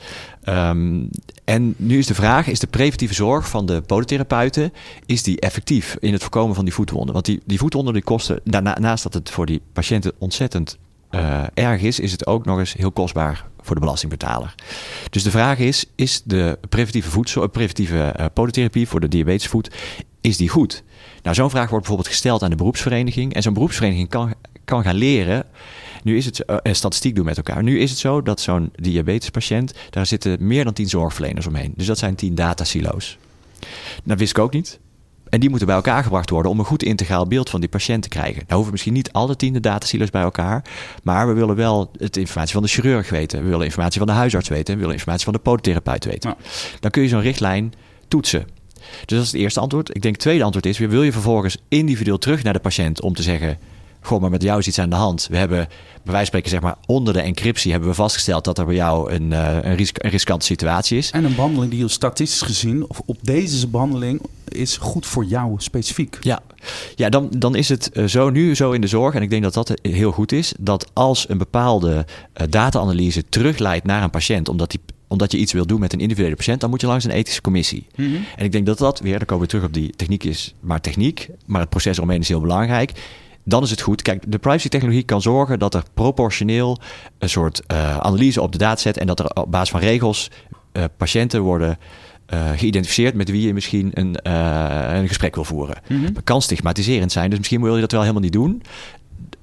Um, 0.49 1.09
en 1.45 1.75
nu 1.77 1.99
is 1.99 2.07
de 2.07 2.15
vraag, 2.15 2.47
is 2.47 2.59
de 2.59 2.67
preventieve 2.67 3.15
zorg 3.15 3.49
van 3.49 3.67
de 3.67 3.81
podotherapeuten, 3.81 4.73
is 5.07 5.23
die 5.23 5.41
effectief 5.41 5.97
in 6.01 6.13
het 6.13 6.23
voorkomen 6.23 6.55
van 6.55 6.65
die 6.65 6.75
voetwonden? 6.75 7.13
Want 7.13 7.25
die, 7.25 7.41
die 7.45 7.59
voetwonden 7.59 7.95
die 7.95 8.03
kosten, 8.03 8.41
naast 8.81 9.03
dat 9.03 9.15
het 9.15 9.31
voor 9.31 9.47
die 9.47 9.61
patiënten 9.73 10.13
ontzettend 10.19 10.79
uh, 11.15 11.43
erg 11.55 11.83
is, 11.83 12.01
is 12.01 12.13
het 12.13 12.27
ook 12.27 12.45
nog 12.45 12.59
eens 12.59 12.73
heel 12.73 12.93
kostbaar 12.93 13.45
voor 13.61 13.75
de 13.75 13.81
belastingbetaler. 13.81 14.55
Dus 15.11 15.23
de 15.23 15.31
vraag 15.31 15.59
is, 15.59 15.87
is 15.95 16.23
de 16.25 16.59
preventieve, 16.69 17.11
voedsel, 17.11 17.49
preventieve 17.49 18.15
uh, 18.21 18.27
podotherapie 18.33 18.89
voor 18.89 19.01
de 19.01 19.09
diabetesvoet, 19.09 19.71
is 20.21 20.37
die 20.37 20.49
goed? 20.49 20.83
Nou, 21.23 21.35
zo'n 21.35 21.51
vraag 21.51 21.69
wordt 21.69 21.87
bijvoorbeeld 21.87 22.09
gesteld 22.09 22.43
aan 22.43 22.51
de 22.51 22.57
beroepsvereniging. 22.57 23.35
En 23.35 23.43
zo'n 23.43 23.53
beroepsvereniging 23.53 24.09
kan, 24.09 24.35
kan 24.65 24.83
gaan 24.83 24.95
leren 24.95 25.47
nu 26.03 26.17
is 26.17 26.25
het 26.25 26.45
uh, 26.47 26.57
statistiek 26.73 27.15
doen 27.15 27.25
met 27.25 27.37
elkaar. 27.37 27.63
Nu 27.63 27.81
is 27.81 27.91
het 27.91 27.99
zo 27.99 28.23
dat 28.23 28.41
zo'n 28.41 28.73
diabetespatiënt, 28.75 29.75
daar 29.91 30.07
zitten 30.07 30.47
meer 30.47 30.65
dan 30.65 30.73
tien 30.73 30.89
zorgverleners 30.89 31.47
omheen. 31.47 31.73
Dus 31.77 31.87
dat 31.87 31.99
zijn 31.99 32.15
tien 32.15 32.35
datasilo's. 32.35 33.19
Dat 34.05 34.19
wist 34.19 34.31
ik 34.31 34.39
ook 34.39 34.53
niet. 34.53 34.79
En 35.33 35.41
die 35.41 35.49
moeten 35.49 35.67
bij 35.67 35.77
elkaar 35.77 36.03
gebracht 36.03 36.31
worden 36.31 36.51
om 36.51 36.59
een 36.59 36.65
goed 36.65 36.83
integraal 36.83 37.27
beeld 37.27 37.51
van 37.51 37.61
die 37.61 37.69
patiënt 37.69 38.03
te 38.03 38.09
krijgen. 38.09 38.37
Nou 38.43 38.55
hoeven 38.55 38.71
misschien 38.71 38.93
niet 38.93 39.13
alle 39.13 39.37
tien 39.37 39.53
de 39.53 39.61
datasilo's 39.61 40.11
bij 40.11 40.23
elkaar. 40.23 40.65
Maar 41.03 41.27
we 41.27 41.33
willen 41.33 41.57
wel 41.57 41.91
het 41.97 42.17
informatie 42.17 42.53
van 42.53 42.63
de 42.63 42.69
chirurg 42.69 43.11
weten. 43.11 43.43
We 43.43 43.49
willen 43.49 43.65
informatie 43.65 43.99
van 43.99 44.07
de 44.07 44.13
huisarts 44.13 44.49
weten. 44.49 44.75
We 44.75 44.81
willen 44.81 44.95
informatie 44.95 45.25
van 45.25 45.33
de 45.33 45.39
podotherapeut 45.39 46.05
weten. 46.05 46.35
Dan 46.81 46.91
kun 46.91 47.03
je 47.03 47.09
zo'n 47.09 47.21
richtlijn 47.21 47.73
toetsen. 48.09 48.47
Dus 49.05 49.17
dat 49.17 49.21
is 49.21 49.33
het 49.33 49.41
eerste 49.41 49.61
antwoord. 49.61 49.89
Ik 49.95 50.03
denk 50.03 50.15
het 50.15 50.23
tweede 50.23 50.45
antwoord 50.45 50.67
is: 50.67 50.79
wil 50.79 51.03
je 51.03 51.13
vervolgens 51.13 51.57
individueel 51.69 52.19
terug 52.19 52.43
naar 52.43 52.53
de 52.53 52.59
patiënt 52.59 53.01
om 53.01 53.15
te 53.15 53.23
zeggen: 53.23 53.59
Goh, 54.05 54.21
maar 54.21 54.31
met 54.31 54.43
jou 54.43 54.59
is 54.59 54.67
iets 54.67 54.79
aan 54.79 54.91
de 54.91 54.97
hand. 54.97 55.27
We 55.31 55.37
hebben, 55.37 55.67
bij 55.67 55.69
wijze 56.03 56.17
van 56.17 56.27
spreken, 56.27 56.51
zeg 56.51 56.61
maar, 56.61 56.77
onder 56.87 57.15
de 57.15 57.21
encryptie 57.21 57.71
hebben 57.71 57.89
we 57.89 57.95
vastgesteld 57.95 58.45
dat 58.45 58.59
er 58.59 58.67
bij 58.67 58.75
jou 58.75 59.13
een, 59.13 59.31
uh, 59.31 59.57
een, 59.63 59.77
risk, 59.77 60.03
een 60.03 60.11
riskante 60.11 60.47
situatie 60.47 60.99
is. 60.99 61.11
En 61.11 61.25
een 61.25 61.35
behandeling 61.35 61.71
die 61.73 61.89
statistisch 61.89 62.43
gezien, 62.43 62.89
of 62.89 63.03
op 63.05 63.17
deze 63.21 63.69
behandeling, 63.69 64.21
is 64.49 64.77
goed 64.77 65.07
voor 65.07 65.25
jou 65.25 65.55
specifiek. 65.57 66.19
Ja, 66.21 66.41
ja 66.95 67.09
dan, 67.09 67.29
dan 67.37 67.55
is 67.55 67.69
het 67.69 67.91
uh, 67.93 68.05
zo 68.05 68.31
nu 68.31 68.55
zo 68.55 68.71
in 68.71 68.81
de 68.81 68.87
zorg, 68.87 69.15
en 69.15 69.23
ik 69.23 69.31
denk 69.31 69.43
dat 69.43 69.55
dat 69.55 69.73
heel 69.83 70.13
goed 70.13 70.33
is, 70.33 70.53
dat 70.59 70.91
als 70.93 71.29
een 71.29 71.39
bepaalde 71.39 72.07
data-analyse 72.49 73.25
terugleidt 73.29 73.87
naar 73.87 74.03
een 74.03 74.11
patiënt, 74.11 74.49
omdat 74.49 74.71
die 74.71 74.81
omdat 75.09 75.33
je 75.33 75.39
iets 75.39 75.53
wil 75.53 75.67
doen 75.67 75.81
met 75.81 75.93
een 75.93 76.01
individuele 76.01 76.37
patiënt, 76.37 76.61
dan 76.61 76.71
moet 76.71 76.81
je 76.81 76.87
langs 76.87 77.05
een 77.05 77.11
ethische 77.11 77.41
commissie. 77.41 77.87
Mm 77.97 78.07
-hmm. 78.07 78.25
En 78.37 78.45
ik 78.45 78.53
denk 78.53 78.67
dat 78.67 78.79
dat 78.79 79.01
weer, 79.01 79.19
dan 79.19 79.27
komen 79.27 79.45
we 79.45 79.51
terug 79.51 79.65
op 79.65 79.75
die 79.75 79.91
techniek 79.97 80.25
is 80.25 80.55
maar 80.61 80.81
techniek, 80.81 81.29
maar 81.47 81.61
het 81.61 81.71
proces 81.71 81.97
eromheen 81.97 82.21
is 82.21 82.29
heel 82.29 82.41
belangrijk 82.41 82.93
dan 83.45 83.63
is 83.63 83.71
het 83.71 83.81
goed. 83.81 84.03
Kijk, 84.03 84.25
de 84.29 84.39
privacy-technologie 84.39 85.03
kan 85.03 85.23
zorgen 85.23 85.59
dat 85.59 85.75
er 85.75 85.83
proportioneel 85.95 86.79
een 87.19 87.29
soort 87.29 87.63
uh, 87.73 87.99
analyse 87.99 88.43
op 88.43 88.53
de 88.53 88.59
dataset 88.59 88.99
en 88.99 89.07
dat 89.07 89.19
er 89.19 89.31
op 89.35 89.51
basis 89.51 89.71
van 89.71 89.81
regels 89.81 90.31
uh, 90.73 90.85
patiënten 90.97 91.41
worden 91.41 91.79
uh, 92.35 92.51
geïdentificeerd 92.57 93.15
met 93.15 93.31
wie 93.31 93.47
je 93.47 93.55
misschien 93.55 93.91
een, 93.95 94.33
een 94.97 95.09
gesprek 95.09 95.35
wil 95.35 95.45
voeren. 95.45 95.77
Mm 95.89 96.05
-hmm. 96.05 96.13
Dat 96.13 96.25
kan 96.25 96.43
stigmatiserend 96.43 97.13
zijn, 97.13 97.31
dus 97.31 97.39
misschien 97.39 97.63
wil 97.63 97.75
je 97.75 97.81
dat 97.81 97.93
wel 97.93 98.01
helemaal 98.01 98.23
niet 98.23 98.33
doen. 98.33 98.63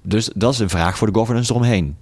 Dus 0.02 0.30
dat 0.36 0.54
is 0.54 0.60
een 0.60 0.70
vraag 0.70 0.98
voor 0.98 1.08
de 1.08 1.20
governance 1.20 1.52
eromheen. 1.52 1.96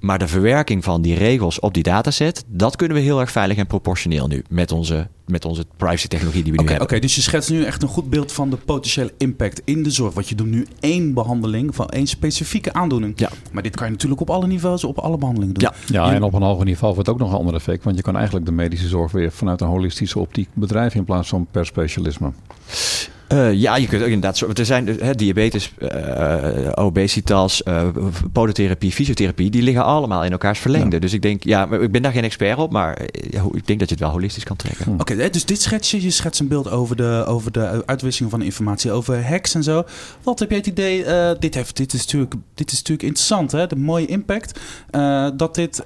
Maar 0.00 0.18
de 0.18 0.28
verwerking 0.28 0.84
van 0.84 1.02
die 1.02 1.14
regels 1.14 1.60
op 1.60 1.74
die 1.74 1.82
dataset, 1.82 2.44
dat 2.46 2.76
kunnen 2.76 2.96
we 2.96 3.02
heel 3.02 3.20
erg 3.20 3.30
veilig 3.30 3.56
en 3.56 3.66
proportioneel 3.66 4.26
nu 4.26 4.44
met 4.48 4.72
onze, 4.72 5.08
met 5.26 5.44
onze 5.44 5.64
privacy 5.76 6.08
technologie 6.08 6.42
die 6.42 6.52
we 6.52 6.58
okay, 6.58 6.72
nu 6.72 6.78
hebben. 6.78 6.96
Oké, 6.96 7.06
dus 7.06 7.14
je 7.14 7.20
schetst 7.20 7.50
nu 7.50 7.64
echt 7.64 7.82
een 7.82 7.88
goed 7.88 8.10
beeld 8.10 8.32
van 8.32 8.50
de 8.50 8.56
potentiële 8.56 9.12
impact 9.18 9.62
in 9.64 9.82
de 9.82 9.90
zorg. 9.90 10.14
Want 10.14 10.28
je 10.28 10.34
doet 10.34 10.46
nu 10.46 10.66
één 10.80 11.14
behandeling 11.14 11.74
van 11.74 11.88
één 11.88 12.06
specifieke 12.06 12.72
aandoening. 12.72 13.12
Ja. 13.16 13.30
Maar 13.52 13.62
dit 13.62 13.76
kan 13.76 13.86
je 13.86 13.92
natuurlijk 13.92 14.20
op 14.20 14.30
alle 14.30 14.46
niveaus, 14.46 14.84
op 14.84 14.98
alle 14.98 15.18
behandelingen 15.18 15.54
doen. 15.54 15.70
Ja, 15.88 16.04
ja 16.06 16.14
en 16.14 16.22
op 16.22 16.34
een 16.34 16.42
hoger 16.42 16.64
niveau 16.64 16.94
wordt 16.94 17.08
ook 17.08 17.18
nog 17.18 17.30
een 17.30 17.38
ander 17.38 17.54
effect. 17.54 17.84
Want 17.84 17.96
je 17.96 18.02
kan 18.02 18.16
eigenlijk 18.16 18.46
de 18.46 18.52
medische 18.52 18.88
zorg 18.88 19.12
weer 19.12 19.32
vanuit 19.32 19.60
een 19.60 19.68
holistische 19.68 20.18
optiek 20.18 20.48
bedrijven 20.52 20.98
in 20.98 21.04
plaats 21.04 21.28
van 21.28 21.46
per 21.50 21.66
specialisme. 21.66 22.32
Uh, 23.32 23.52
ja, 23.52 23.76
je 23.76 23.86
kunt 23.86 24.02
ook 24.02 24.08
inderdaad. 24.08 24.58
Er 24.58 24.66
zijn 24.66 24.86
he, 24.86 25.14
diabetes, 25.14 25.72
uh, 25.78 26.68
obesitas, 26.74 27.62
uh, 27.64 27.88
podotherapie, 28.32 28.92
fysiotherapie, 28.92 29.50
die 29.50 29.62
liggen 29.62 29.84
allemaal 29.84 30.24
in 30.24 30.32
elkaars 30.32 30.58
verlengde. 30.58 30.94
Ja. 30.94 31.00
Dus 31.00 31.12
ik 31.12 31.22
denk, 31.22 31.44
ja, 31.44 31.70
ik 31.70 31.90
ben 31.90 32.02
daar 32.02 32.12
geen 32.12 32.24
expert 32.24 32.58
op, 32.58 32.72
maar 32.72 33.00
ik 33.52 33.66
denk 33.66 33.78
dat 33.78 33.88
je 33.88 33.94
het 33.94 34.00
wel 34.00 34.10
holistisch 34.10 34.44
kan 34.44 34.56
trekken. 34.56 34.92
Oké, 34.92 35.12
okay, 35.12 35.30
dus 35.30 35.44
dit 35.44 35.62
schets 35.62 35.90
je, 35.90 36.02
je 36.02 36.10
schetst 36.10 36.40
een 36.40 36.48
beeld 36.48 36.70
over 36.70 36.96
de, 36.96 37.24
over 37.26 37.52
de 37.52 37.82
uitwisseling 37.86 38.32
van 38.32 38.42
informatie, 38.42 38.92
over 38.92 39.26
hacks 39.26 39.54
en 39.54 39.62
zo. 39.62 39.84
Wat 40.22 40.38
heb 40.38 40.48
jij 40.48 40.58
het 40.58 40.66
idee? 40.66 41.04
dit, 41.38 41.54
heeft, 41.54 41.76
dit, 41.76 41.92
is 41.92 42.00
natuurlijk, 42.00 42.34
dit 42.54 42.72
is 42.72 42.78
natuurlijk 42.78 43.08
interessant, 43.08 43.52
hè? 43.52 43.66
De 43.66 43.76
mooie 43.76 44.06
impact. 44.06 44.60
dat 45.36 45.54
dit 45.54 45.82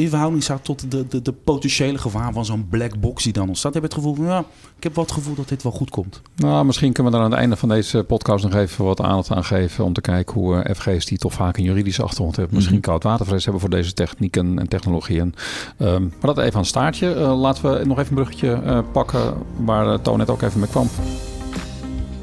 in 0.00 0.08
verhouding 0.08 0.42
staat 0.42 0.64
tot 0.64 0.90
de, 0.90 1.06
de, 1.08 1.22
de 1.22 1.32
potentiële 1.32 1.98
gevaar 1.98 2.32
van 2.32 2.44
zo'n 2.44 2.68
black 2.68 3.00
box 3.00 3.24
die 3.24 3.32
dan 3.32 3.48
ontstaat. 3.48 3.74
Heb 3.74 3.82
je 3.82 3.88
het 3.88 3.98
gevoel 3.98 4.14
van, 4.14 4.24
ja, 4.24 4.44
ik 4.76 4.82
heb 4.82 4.94
wel 4.94 5.04
het 5.04 5.12
gevoel 5.12 5.34
dat 5.34 5.48
dit 5.48 5.62
wel 5.62 5.72
goed 5.72 5.90
komt. 5.90 6.22
Nou, 6.36 6.64
misschien 6.64 6.92
kunnen 6.92 7.12
we 7.12 7.18
daar 7.18 7.26
aan 7.26 7.32
het 7.32 7.40
einde 7.40 7.56
van 7.56 7.68
deze 7.68 8.04
podcast 8.04 8.44
nog 8.44 8.54
even 8.54 8.84
wat 8.84 9.00
aandacht 9.00 9.30
aan 9.30 9.44
geven 9.44 9.84
om 9.84 9.92
te 9.92 10.00
kijken 10.00 10.34
hoe 10.34 10.54
uh, 10.54 10.74
FG's 10.74 11.06
die 11.06 11.18
toch 11.18 11.32
vaak 11.32 11.56
een 11.56 11.64
juridische 11.64 12.02
achtergrond 12.02 12.36
hebben, 12.36 12.54
misschien 12.54 12.76
mm 12.76 12.82
-hmm. 12.82 12.90
koudwatervrees 12.90 13.42
hebben 13.42 13.60
voor 13.60 13.70
deze 13.70 13.92
technieken 13.92 14.58
en 14.58 14.68
technologieën. 14.68 15.34
Um, 15.78 16.02
maar 16.02 16.34
dat 16.34 16.38
even 16.38 16.52
aan 16.52 16.60
het 16.60 16.68
staartje. 16.68 17.14
Uh, 17.14 17.40
laten 17.40 17.62
we 17.62 17.84
nog 17.84 17.98
even 17.98 18.08
een 18.08 18.14
bruggetje 18.14 18.60
uh, 18.64 18.78
pakken 18.92 19.34
waar 19.56 20.00
Toon 20.00 20.18
net 20.18 20.30
ook 20.30 20.42
even 20.42 20.60
mee 20.60 20.68
kwam. 20.68 20.88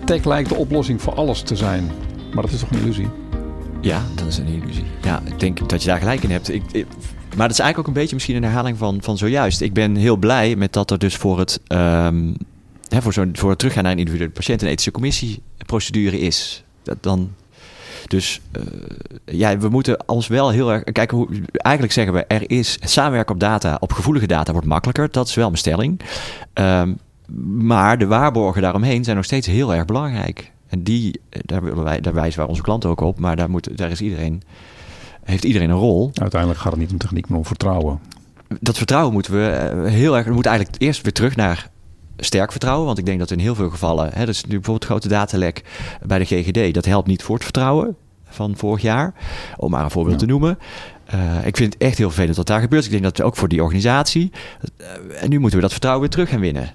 Tech 0.05 0.25
lijkt 0.25 0.49
de 0.49 0.55
oplossing 0.55 1.01
voor 1.01 1.13
alles 1.13 1.41
te 1.41 1.55
zijn, 1.55 1.91
maar 2.33 2.43
dat 2.43 2.51
is 2.51 2.59
toch 2.59 2.71
een 2.71 2.79
illusie? 2.79 3.09
Ja, 3.81 4.01
dat 4.15 4.27
is 4.27 4.37
een 4.37 4.47
illusie. 4.47 4.85
Ja, 5.01 5.21
ik 5.25 5.39
denk 5.39 5.69
dat 5.69 5.81
je 5.81 5.89
daar 5.89 5.99
gelijk 5.99 6.23
in 6.23 6.31
hebt. 6.31 6.53
Ik, 6.53 6.63
ik 6.71 6.85
maar 7.37 7.47
dat 7.47 7.57
is 7.57 7.63
eigenlijk 7.63 7.77
ook 7.77 7.95
een 7.95 8.01
beetje 8.01 8.15
misschien 8.15 8.35
een 8.35 8.43
herhaling 8.43 8.77
van, 8.77 8.97
van 9.01 9.17
zojuist. 9.17 9.61
Ik 9.61 9.73
ben 9.73 9.95
heel 9.95 10.15
blij 10.15 10.55
met 10.55 10.73
dat 10.73 10.91
er 10.91 10.99
dus 10.99 11.15
voor 11.15 11.39
het, 11.39 11.61
um, 11.67 12.35
hè, 12.87 13.01
voor, 13.01 13.13
zo, 13.13 13.25
voor 13.33 13.49
het 13.49 13.59
teruggaan 13.59 13.83
naar 13.83 13.91
een 13.91 13.97
individuele 13.97 14.33
patiënt 14.33 14.61
een 14.61 14.67
ethische 14.67 14.91
commissieprocedure 14.91 16.19
is. 16.19 16.63
Dat 16.83 16.97
dan, 17.01 17.33
dus 18.07 18.41
uh, 18.57 18.63
ja, 19.25 19.57
we 19.57 19.69
moeten 19.69 20.07
ons 20.07 20.27
wel 20.27 20.49
heel 20.49 20.71
erg 20.71 20.83
kijken 20.83 21.17
hoe. 21.17 21.27
Eigenlijk 21.51 21.95
zeggen 21.95 22.13
we, 22.13 22.25
er 22.25 22.51
is 22.51 22.77
samenwerken 22.81 23.33
op 23.33 23.39
data, 23.39 23.77
op 23.79 23.91
gevoelige 23.93 24.27
data 24.27 24.51
wordt 24.51 24.67
makkelijker. 24.67 25.11
Dat 25.11 25.27
is 25.27 25.35
wel 25.35 25.45
mijn 25.45 25.57
stelling. 25.57 26.01
Um, 26.53 26.97
maar 27.57 27.97
de 27.97 28.07
waarborgen 28.07 28.61
daaromheen 28.61 29.03
zijn 29.03 29.15
nog 29.15 29.25
steeds 29.25 29.47
heel 29.47 29.73
erg 29.73 29.85
belangrijk. 29.85 30.51
En 30.67 30.83
die, 30.83 31.19
daar, 31.29 31.63
willen 31.63 31.83
wij, 31.83 32.01
daar 32.01 32.13
wijzen 32.13 32.39
wij 32.39 32.49
onze 32.49 32.61
klanten 32.61 32.89
ook 32.89 33.01
op, 33.01 33.19
maar 33.19 33.35
daar, 33.35 33.49
moet, 33.49 33.77
daar 33.77 33.91
is 33.91 34.01
iedereen 34.01 34.41
heeft 35.27 35.43
iedereen 35.43 35.69
een 35.69 35.77
rol. 35.77 36.11
Uiteindelijk 36.13 36.61
gaat 36.61 36.71
het 36.71 36.81
niet 36.81 36.91
om 36.91 36.97
techniek, 36.97 37.27
maar 37.27 37.37
om 37.37 37.45
vertrouwen. 37.45 37.99
Dat 38.59 38.77
vertrouwen 38.77 39.13
moeten 39.13 39.33
we 39.33 39.47
eh, 39.47 39.91
heel 39.91 40.17
erg. 40.17 40.25
We 40.25 40.33
moeten 40.33 40.51
eigenlijk 40.51 40.81
eerst 40.81 41.01
weer 41.01 41.13
terug 41.13 41.35
naar 41.35 41.69
sterk 42.17 42.51
vertrouwen. 42.51 42.85
Want 42.85 42.97
ik 42.97 43.05
denk 43.05 43.19
dat 43.19 43.31
in 43.31 43.39
heel 43.39 43.55
veel 43.55 43.69
gevallen. 43.69 44.09
Hè, 44.13 44.19
dat 44.19 44.35
is 44.35 44.43
nu 44.43 44.53
bijvoorbeeld 44.53 44.85
grote 44.85 45.07
datalek 45.07 45.63
bij 46.05 46.19
de 46.19 46.25
GGD. 46.25 46.73
Dat 46.73 46.85
helpt 46.85 47.07
niet 47.07 47.23
voor 47.23 47.35
het 47.35 47.43
vertrouwen 47.43 47.95
van 48.29 48.55
vorig 48.55 48.81
jaar. 48.81 49.13
Om 49.57 49.71
maar 49.71 49.83
een 49.83 49.91
voorbeeld 49.91 50.19
ja. 50.19 50.25
te 50.25 50.31
noemen. 50.31 50.57
Uh, 51.13 51.45
ik 51.45 51.57
vind 51.57 51.73
het 51.73 51.81
echt 51.81 51.97
heel 51.97 52.07
vervelend 52.07 52.37
wat 52.37 52.47
daar 52.47 52.61
gebeurt. 52.61 52.85
Ik 52.85 52.91
denk 52.91 53.03
dat 53.03 53.21
ook 53.21 53.35
voor 53.35 53.47
die 53.47 53.63
organisatie. 53.63 54.31
Uh, 54.79 55.23
en 55.23 55.29
nu 55.29 55.39
moeten 55.39 55.55
we 55.55 55.63
dat 55.63 55.71
vertrouwen 55.71 56.03
weer 56.03 56.13
terug 56.13 56.29
gaan 56.29 56.39
winnen. 56.39 56.73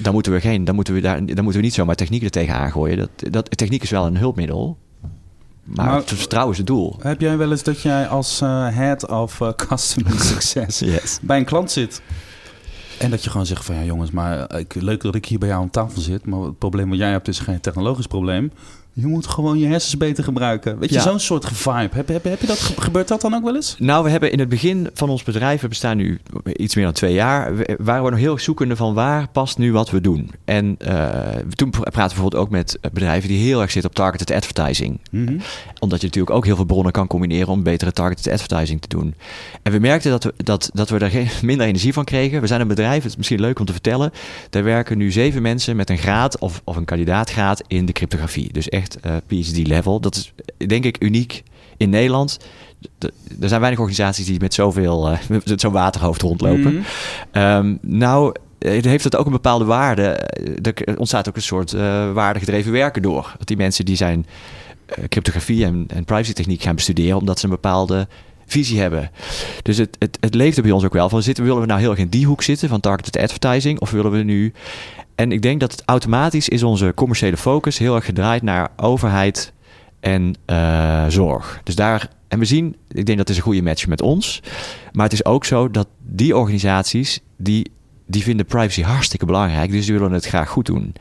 Dan 0.00 0.12
moeten 0.12 0.32
we, 0.32 0.40
geen, 0.40 0.64
dan 0.64 0.74
moeten 0.74 0.94
we, 0.94 1.00
daar, 1.00 1.16
dan 1.26 1.44
moeten 1.44 1.60
we 1.60 1.66
niet 1.66 1.74
zomaar 1.74 1.94
techniek 1.94 2.22
er 2.22 2.30
tegen 2.30 2.54
aangooien. 2.54 2.96
Dat, 2.96 3.10
dat, 3.32 3.56
techniek 3.56 3.82
is 3.82 3.90
wel 3.90 4.06
een 4.06 4.16
hulpmiddel. 4.16 4.78
Maar, 5.74 5.94
het 5.94 6.12
vertrouwen 6.14 6.52
is 6.52 6.58
het 6.58 6.66
doel. 6.66 6.96
Heb 7.00 7.20
jij 7.20 7.36
wel 7.36 7.50
eens 7.50 7.62
dat 7.62 7.80
jij 7.80 8.08
als 8.08 8.40
uh, 8.42 8.68
head 8.68 9.08
of 9.08 9.40
uh, 9.40 9.48
customer 9.68 10.20
success 10.34 10.78
yes. 10.78 11.18
bij 11.22 11.38
een 11.38 11.44
klant 11.44 11.70
zit... 11.70 12.02
En 12.98 13.10
dat 13.10 13.24
je 13.24 13.30
gewoon 13.30 13.46
zegt 13.46 13.64
van 13.64 13.74
ja 13.74 13.82
jongens, 13.82 14.10
maar 14.10 14.58
ik, 14.58 14.74
leuk 14.74 15.02
dat 15.02 15.14
ik 15.14 15.26
hier 15.26 15.38
bij 15.38 15.48
jou 15.48 15.62
aan 15.62 15.70
tafel 15.70 16.00
zit. 16.00 16.26
Maar 16.26 16.40
het 16.40 16.58
probleem 16.58 16.88
wat 16.88 16.98
jij 16.98 17.10
hebt 17.10 17.28
is 17.28 17.38
geen 17.38 17.60
technologisch 17.60 18.06
probleem. 18.06 18.52
Je 19.00 19.06
moet 19.06 19.26
gewoon 19.26 19.58
je 19.58 19.66
hersens 19.66 19.96
beter 19.96 20.24
gebruiken. 20.24 20.78
Weet 20.78 20.90
je, 20.90 21.00
zo'n 21.00 21.18
soort 21.18 21.48
vibe. 21.52 21.88
Heb, 21.92 22.08
heb, 22.08 22.24
heb 22.24 22.40
je 22.40 22.46
dat, 22.46 22.58
gebeurt 22.58 23.08
dat 23.08 23.20
dan 23.20 23.34
ook 23.34 23.42
wel 23.42 23.54
eens? 23.54 23.76
Nou, 23.78 24.04
we 24.04 24.10
hebben 24.10 24.32
in 24.32 24.38
het 24.38 24.48
begin 24.48 24.90
van 24.94 25.08
ons 25.08 25.22
bedrijf, 25.22 25.60
we 25.60 25.68
bestaan 25.68 25.96
nu 25.96 26.20
iets 26.52 26.74
meer 26.74 26.84
dan 26.84 26.94
twee 26.94 27.12
jaar, 27.12 27.52
waren 27.78 28.04
we 28.04 28.10
nog 28.10 28.18
heel 28.18 28.38
zoekende 28.38 28.76
van 28.76 28.94
waar 28.94 29.28
past 29.28 29.58
nu 29.58 29.72
wat 29.72 29.90
we 29.90 30.00
doen. 30.00 30.30
En 30.44 30.76
uh, 30.82 31.18
toen 31.48 31.70
praten 31.70 31.92
we 31.92 31.92
bijvoorbeeld 31.92 32.42
ook 32.42 32.50
met 32.50 32.78
bedrijven 32.92 33.28
die 33.28 33.38
heel 33.38 33.60
erg 33.60 33.70
zitten 33.70 33.90
op 33.90 33.96
targeted 33.96 34.30
advertising. 34.30 35.00
Mhm. 35.10 35.38
Omdat 35.78 36.00
je 36.00 36.06
natuurlijk 36.06 36.36
ook 36.36 36.44
heel 36.44 36.56
veel 36.56 36.64
bronnen 36.64 36.92
kan 36.92 37.06
combineren 37.06 37.48
om 37.48 37.62
betere 37.62 37.92
targeted 37.92 38.32
advertising 38.32 38.80
te 38.80 38.88
doen. 38.88 39.14
En 39.62 39.72
we 39.72 39.78
merkten 39.78 40.10
dat 40.10 40.24
we, 40.24 40.32
dat, 40.36 40.70
dat 40.72 40.88
we 40.88 40.98
er 40.98 41.32
minder 41.42 41.66
energie 41.66 41.92
van 41.92 42.04
kregen. 42.04 42.40
We 42.40 42.46
zijn 42.46 42.60
een 42.60 42.68
bedrijf, 42.68 43.02
het 43.02 43.10
is 43.10 43.16
misschien 43.16 43.40
leuk 43.40 43.58
om 43.58 43.66
te 43.66 43.72
vertellen. 43.72 44.12
Daar 44.50 44.64
werken 44.64 44.98
nu 44.98 45.12
zeven 45.12 45.42
mensen 45.42 45.76
met 45.76 45.90
een 45.90 45.98
graad 45.98 46.38
of, 46.38 46.60
of 46.64 46.76
een 46.76 46.84
kandidaatgraad 46.84 47.62
in 47.66 47.86
de 47.86 47.92
cryptografie. 47.92 48.52
Dus 48.52 48.68
echt 48.68 48.87
uh, 49.06 49.16
eh, 49.16 49.22
PhD-level. 49.26 50.00
Dat 50.00 50.16
is 50.16 50.32
denk 50.66 50.84
ik 50.84 50.96
uniek 51.02 51.42
in 51.76 51.90
Nederland. 51.90 52.38
er 53.40 53.48
zijn 53.48 53.60
weinig 53.60 53.80
organisaties 53.80 54.26
die 54.26 54.40
met 54.40 54.54
zoveel, 54.54 55.10
uh, 55.10 55.18
met 55.44 55.60
zo'n 55.60 55.72
waterhoofd 55.72 56.22
rondlopen. 56.22 56.84
Mm 57.32 57.78
nou, 57.80 58.34
heeft 58.58 59.04
het 59.04 59.16
ook 59.16 59.26
een 59.26 59.32
bepaalde 59.32 59.64
waarde. 59.64 60.02
Er 60.62 60.98
ontstaat 60.98 61.28
ook 61.28 61.36
een 61.36 61.42
soort 61.42 61.72
uh, 61.72 62.12
waardegedreven 62.12 62.72
werken 62.72 63.02
door. 63.02 63.34
Dat 63.38 63.46
die 63.46 63.56
mensen 63.56 63.84
die 63.84 63.96
zijn 63.96 64.26
cryptografie 65.08 65.64
en, 65.64 65.84
en 65.88 66.04
privacy 66.04 66.32
techniek 66.32 66.62
gaan 66.62 66.74
bestuderen, 66.74 67.16
omdat 67.16 67.38
ze 67.38 67.44
een 67.44 67.50
bepaalde 67.50 68.08
visie 68.46 68.80
hebben. 68.80 69.10
Dus 69.62 69.76
het, 69.76 69.96
het, 69.98 70.18
het 70.20 70.34
leeft 70.34 70.56
er 70.56 70.62
bij 70.62 70.72
ons 70.72 70.84
ook 70.84 70.92
wel 70.92 71.08
van 71.08 71.22
zitten. 71.22 71.44
Willen 71.44 71.60
we 71.60 71.66
nou 71.66 71.80
heel 71.80 71.90
erg 71.90 71.98
in 71.98 72.08
die 72.08 72.26
hoek 72.26 72.42
zitten 72.42 72.68
van 72.68 72.80
targeted 72.80 73.16
advertising? 73.16 73.80
Of 73.80 73.90
willen 73.90 74.10
we 74.10 74.22
nu 74.22 74.52
en 75.18 75.32
ik 75.32 75.42
denk 75.42 75.60
dat 75.60 75.72
het 75.72 75.82
automatisch 75.84 76.48
is 76.48 76.62
onze 76.62 76.92
commerciële 76.94 77.36
focus 77.36 77.78
heel 77.78 77.94
erg 77.94 78.04
gedraaid 78.04 78.42
naar 78.42 78.70
overheid 78.76 79.52
en 80.00 80.34
uh, 80.46 81.06
zorg. 81.08 81.60
Dus 81.64 81.74
daar, 81.74 82.08
en 82.28 82.38
we 82.38 82.44
zien, 82.44 82.76
ik 82.88 83.06
denk 83.06 83.18
dat 83.18 83.28
is 83.28 83.36
een 83.36 83.42
goede 83.42 83.62
match 83.62 83.86
met 83.86 84.02
ons. 84.02 84.42
Maar 84.92 85.04
het 85.04 85.12
is 85.12 85.24
ook 85.24 85.44
zo 85.44 85.70
dat 85.70 85.88
die 86.06 86.36
organisaties, 86.36 87.20
die, 87.36 87.70
die 88.06 88.22
vinden 88.22 88.46
privacy 88.46 88.82
hartstikke 88.82 89.26
belangrijk. 89.26 89.70
Dus 89.70 89.86
die 89.86 89.94
willen 89.94 90.12
het 90.12 90.26
graag 90.26 90.48
goed 90.48 90.66
doen. 90.66 90.94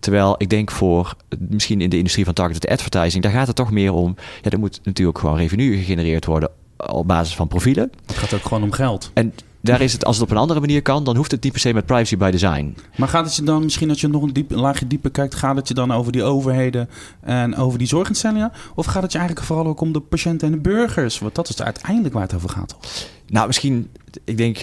Terwijl 0.00 0.34
ik 0.38 0.50
denk 0.50 0.70
voor, 0.70 1.16
misschien 1.38 1.80
in 1.80 1.90
de 1.90 1.96
industrie 1.96 2.24
van 2.24 2.34
targeted 2.34 2.70
advertising, 2.70 3.22
daar 3.22 3.32
gaat 3.32 3.46
het 3.46 3.56
toch 3.56 3.70
meer 3.70 3.92
om, 3.92 4.14
ja, 4.42 4.50
er 4.50 4.58
moet 4.58 4.80
natuurlijk 4.82 5.18
gewoon 5.18 5.36
revenue 5.36 5.76
gegenereerd 5.76 6.24
worden 6.24 6.50
op 6.76 7.06
basis 7.06 7.34
van 7.34 7.48
profielen. 7.48 7.90
Het 8.06 8.16
gaat 8.16 8.34
ook 8.34 8.42
gewoon 8.42 8.62
om 8.62 8.72
geld. 8.72 9.10
En 9.14 9.32
daar 9.66 9.80
is 9.80 9.92
het, 9.92 10.04
als 10.04 10.16
het 10.16 10.24
op 10.24 10.30
een 10.30 10.40
andere 10.40 10.60
manier 10.60 10.82
kan, 10.82 11.04
dan 11.04 11.16
hoeft 11.16 11.30
het 11.30 11.42
niet 11.42 11.52
per 11.52 11.60
se 11.60 11.72
met 11.72 11.86
privacy 11.86 12.16
by 12.16 12.30
design. 12.30 12.76
Maar 12.96 13.08
gaat 13.08 13.24
het 13.24 13.36
je 13.36 13.42
dan, 13.42 13.62
misschien 13.62 13.88
als 13.88 14.00
je 14.00 14.08
nog 14.08 14.22
een, 14.22 14.32
diep, 14.32 14.50
laagje 14.50 14.86
dieper 14.86 15.10
kijkt, 15.10 15.34
gaat 15.34 15.56
het 15.56 15.68
je 15.68 15.74
dan 15.74 15.92
over 15.92 16.12
die 16.12 16.22
overheden 16.22 16.88
en 17.20 17.56
over 17.56 17.78
die 17.78 17.88
zorginstellingen? 17.88 18.52
Of 18.74 18.86
gaat 18.86 19.02
het 19.02 19.12
je 19.12 19.18
eigenlijk 19.18 19.46
vooral 19.46 19.66
ook 19.66 19.80
om 19.80 19.92
de 19.92 20.00
patiënten 20.00 20.46
en 20.48 20.54
de 20.54 20.60
burgers? 20.60 21.18
Want 21.18 21.34
dat 21.34 21.48
is 21.48 21.62
uiteindelijk 21.62 22.14
waar 22.14 22.22
het 22.22 22.34
over 22.34 22.48
gaat, 22.48 22.68
toch? 22.68 22.80
Nou, 23.26 23.46
misschien, 23.46 23.90
ik 24.24 24.36
denk, 24.36 24.58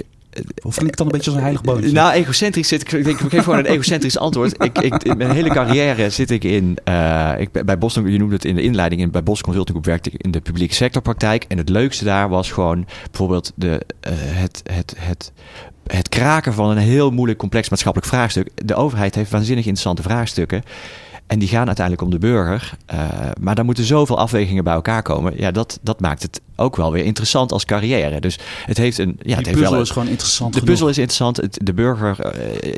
of 0.61 0.81
ik 0.81 0.97
dan 0.97 1.05
een 1.05 1.11
beetje 1.11 1.29
als 1.29 1.35
een 1.35 1.41
heilig 1.41 1.61
boontje? 1.61 1.91
Nou, 1.91 2.13
egocentrisch 2.13 2.67
zit 2.67 2.81
ik. 2.81 3.07
Ik 3.07 3.17
geef 3.17 3.43
gewoon 3.43 3.59
een 3.59 3.65
egocentrisch 3.65 4.17
antwoord. 4.17 4.63
Ik, 4.63 4.77
ik, 4.79 5.17
mijn 5.17 5.31
hele 5.31 5.49
carrière 5.49 6.09
zit 6.09 6.31
ik 6.31 6.43
in. 6.43 6.77
Uh, 6.87 7.33
ik, 7.37 7.65
bij 7.65 7.77
Boston, 7.77 8.11
je 8.11 8.17
noemde 8.17 8.35
het 8.35 8.45
in 8.45 8.55
de 8.55 8.61
inleiding. 8.61 9.01
In, 9.01 9.11
bij 9.11 9.23
Boston 9.23 9.45
Consulting 9.45 9.77
Group 9.77 9.85
werkte 9.85 10.09
ik 10.09 10.23
in 10.23 10.31
de 10.31 10.41
publieke 10.41 10.73
sectorpraktijk. 10.73 11.45
En 11.47 11.57
het 11.57 11.69
leukste 11.69 12.03
daar 12.03 12.29
was 12.29 12.51
gewoon 12.51 12.85
bijvoorbeeld 13.05 13.51
de, 13.55 13.67
uh, 14.07 14.13
het, 14.15 14.61
het, 14.71 14.95
het, 14.97 15.31
het 15.87 16.09
kraken 16.09 16.53
van 16.53 16.69
een 16.69 16.77
heel 16.77 17.11
moeilijk, 17.11 17.39
complex 17.39 17.69
maatschappelijk 17.69 18.11
vraagstuk. 18.11 18.49
De 18.55 18.75
overheid 18.75 19.15
heeft 19.15 19.31
waanzinnig 19.31 19.65
interessante 19.65 20.01
vraagstukken. 20.01 20.63
En 21.33 21.39
die 21.39 21.47
gaan 21.47 21.67
uiteindelijk 21.67 22.05
om 22.05 22.11
de 22.11 22.17
burger. 22.19 22.77
Uh, 22.93 22.99
maar 23.41 23.55
daar 23.55 23.65
moeten 23.65 23.83
zoveel 23.83 24.17
afwegingen 24.17 24.63
bij 24.63 24.73
elkaar 24.73 25.01
komen. 25.01 25.33
Ja, 25.37 25.51
dat, 25.51 25.79
dat 25.81 25.99
maakt 25.99 26.21
het 26.21 26.41
ook 26.55 26.75
wel 26.75 26.91
weer 26.91 27.05
interessant 27.05 27.51
als 27.51 27.65
carrière. 27.65 28.21
Dus 28.21 28.39
het 28.65 28.77
heeft 28.77 28.97
een. 28.97 29.19
Ja, 29.21 29.35
het 29.35 29.45
heeft 29.45 29.59
puzzel 29.59 29.81
is 29.81 29.89
gewoon 29.89 30.07
interessant. 30.07 30.53
De 30.53 30.61
puzzel 30.61 30.87
is 30.89 30.97
interessant. 30.97 31.37
Het, 31.37 31.59
de 31.63 31.73
burger 31.73 32.17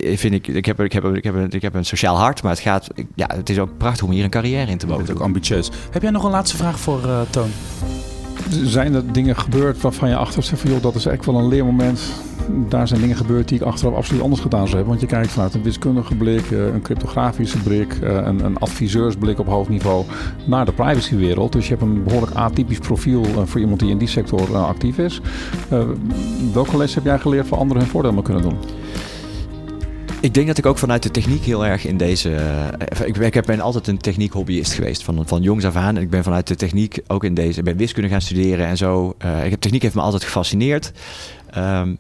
uh, 0.04 0.18
vind 0.18 0.34
ik. 0.34 0.48
Ik 0.48 0.66
heb, 0.66 0.80
ik, 0.80 0.92
heb, 0.94 1.16
ik, 1.16 1.24
heb 1.24 1.36
een, 1.36 1.52
ik 1.52 1.62
heb 1.62 1.74
een 1.74 1.86
sociaal 1.86 2.18
hart. 2.18 2.44
Maar 2.44 2.52
het 2.52 2.62
gaat. 2.62 2.88
Ja, 3.16 3.30
het 3.36 3.50
is 3.50 3.60
ook 3.60 3.78
prachtig 3.78 4.04
om 4.04 4.12
hier 4.12 4.24
een 4.24 4.30
carrière 4.30 4.72
in 4.72 4.78
te 4.78 4.86
mogen. 4.86 5.02
Het 5.02 5.10
is 5.10 5.16
ook 5.16 5.24
ambitieus. 5.24 5.70
Heb 5.92 6.02
jij 6.02 6.12
nog 6.12 6.24
een 6.24 6.32
laatste 6.32 6.58
vraag 6.58 6.80
voor 6.80 7.00
uh, 7.06 7.22
Toon? 7.30 7.50
Zijn 8.64 8.94
er 8.94 9.14
dingen 9.14 9.36
gebeurd 9.36 9.82
waarvan 9.82 10.10
je 10.10 10.16
achteraf 10.16 10.46
zegt 10.46 10.62
van 10.62 10.72
joh, 10.72 10.82
dat 10.82 10.96
is 10.96 11.06
echt 11.06 11.26
wel 11.26 11.36
een 11.36 11.48
leermoment. 11.48 12.00
Daar 12.50 12.88
zijn 12.88 13.02
dingen 13.02 13.16
gebeurd 13.16 13.48
die 13.48 13.60
ik 13.60 13.66
achteraf 13.66 13.94
absoluut 13.94 14.22
anders 14.22 14.42
gedaan 14.42 14.66
zou 14.66 14.76
hebben. 14.76 14.90
Want 14.90 15.02
je 15.02 15.16
kijkt 15.16 15.32
vanuit 15.32 15.54
een 15.54 15.64
wiskundige 15.64 16.16
blik, 16.16 16.52
eh, 16.52 16.66
een 16.66 16.82
cryptografische 16.82 17.58
blik, 17.58 17.94
eh, 17.94 18.14
een, 18.14 18.46
een 18.46 18.58
adviseursblik 18.58 19.40
op 19.40 19.48
hoog 19.48 19.70
niveau 19.70 20.06
naar 20.46 20.66
de 20.66 20.72
privacywereld. 20.72 21.52
Dus 21.52 21.64
je 21.68 21.70
hebt 21.70 21.82
een 21.82 22.04
behoorlijk 22.04 22.34
atypisch 22.34 22.80
profiel 22.80 23.24
eh, 23.24 23.42
voor 23.46 23.60
iemand 23.60 23.80
die 23.80 23.90
in 23.90 23.98
die 23.98 24.08
sector 24.08 24.58
actief 24.58 24.98
is. 24.98 25.22
welke 26.54 26.78
les 26.78 26.96
heb 26.96 27.04
jij 27.04 27.20
geleerd 27.20 27.48
voor 27.48 27.58
anderen 27.58 27.82
hun 27.82 27.92
voordeel 27.92 28.22
kunnen 28.22 28.44
doen? 28.44 28.58
Ik 30.20 30.34
denk 30.34 30.48
dat 30.48 30.58
ik 30.58 30.66
ook 30.66 30.78
vanuit 30.78 31.04
de 31.04 31.12
techniek 31.12 31.44
heel 31.44 31.66
erg 31.66 31.86
in 31.86 31.98
deze. 31.98 32.36
Ik, 33.06 33.18
ik 33.18 33.46
ben 33.46 33.60
altijd 33.60 33.88
een 33.88 33.98
techniekhobbyist 33.98 34.74
geweest, 34.74 35.04
van, 35.04 35.28
van 35.28 35.42
jongs 35.42 35.66
af 35.66 35.76
aan. 35.76 35.98
Ik 35.98 36.10
ben 36.10 36.24
vanuit 36.24 36.48
de 36.48 36.56
techniek 36.56 37.00
ook 37.08 37.24
in 37.24 37.34
deze. 37.34 37.60
Ik 37.60 37.66
ben 37.66 37.78
wiskunde 37.78 38.10
gaan 38.10 38.22
studeren 38.22 38.66
en 38.66 38.78
zo. 38.78 39.10
Ik 39.44 39.50
heb, 39.50 39.60
techniek 39.60 39.82
heeft 39.82 39.96
me 39.96 40.02
altijd 40.02 40.24
gefascineerd. 40.24 40.92
Um, 41.58 41.98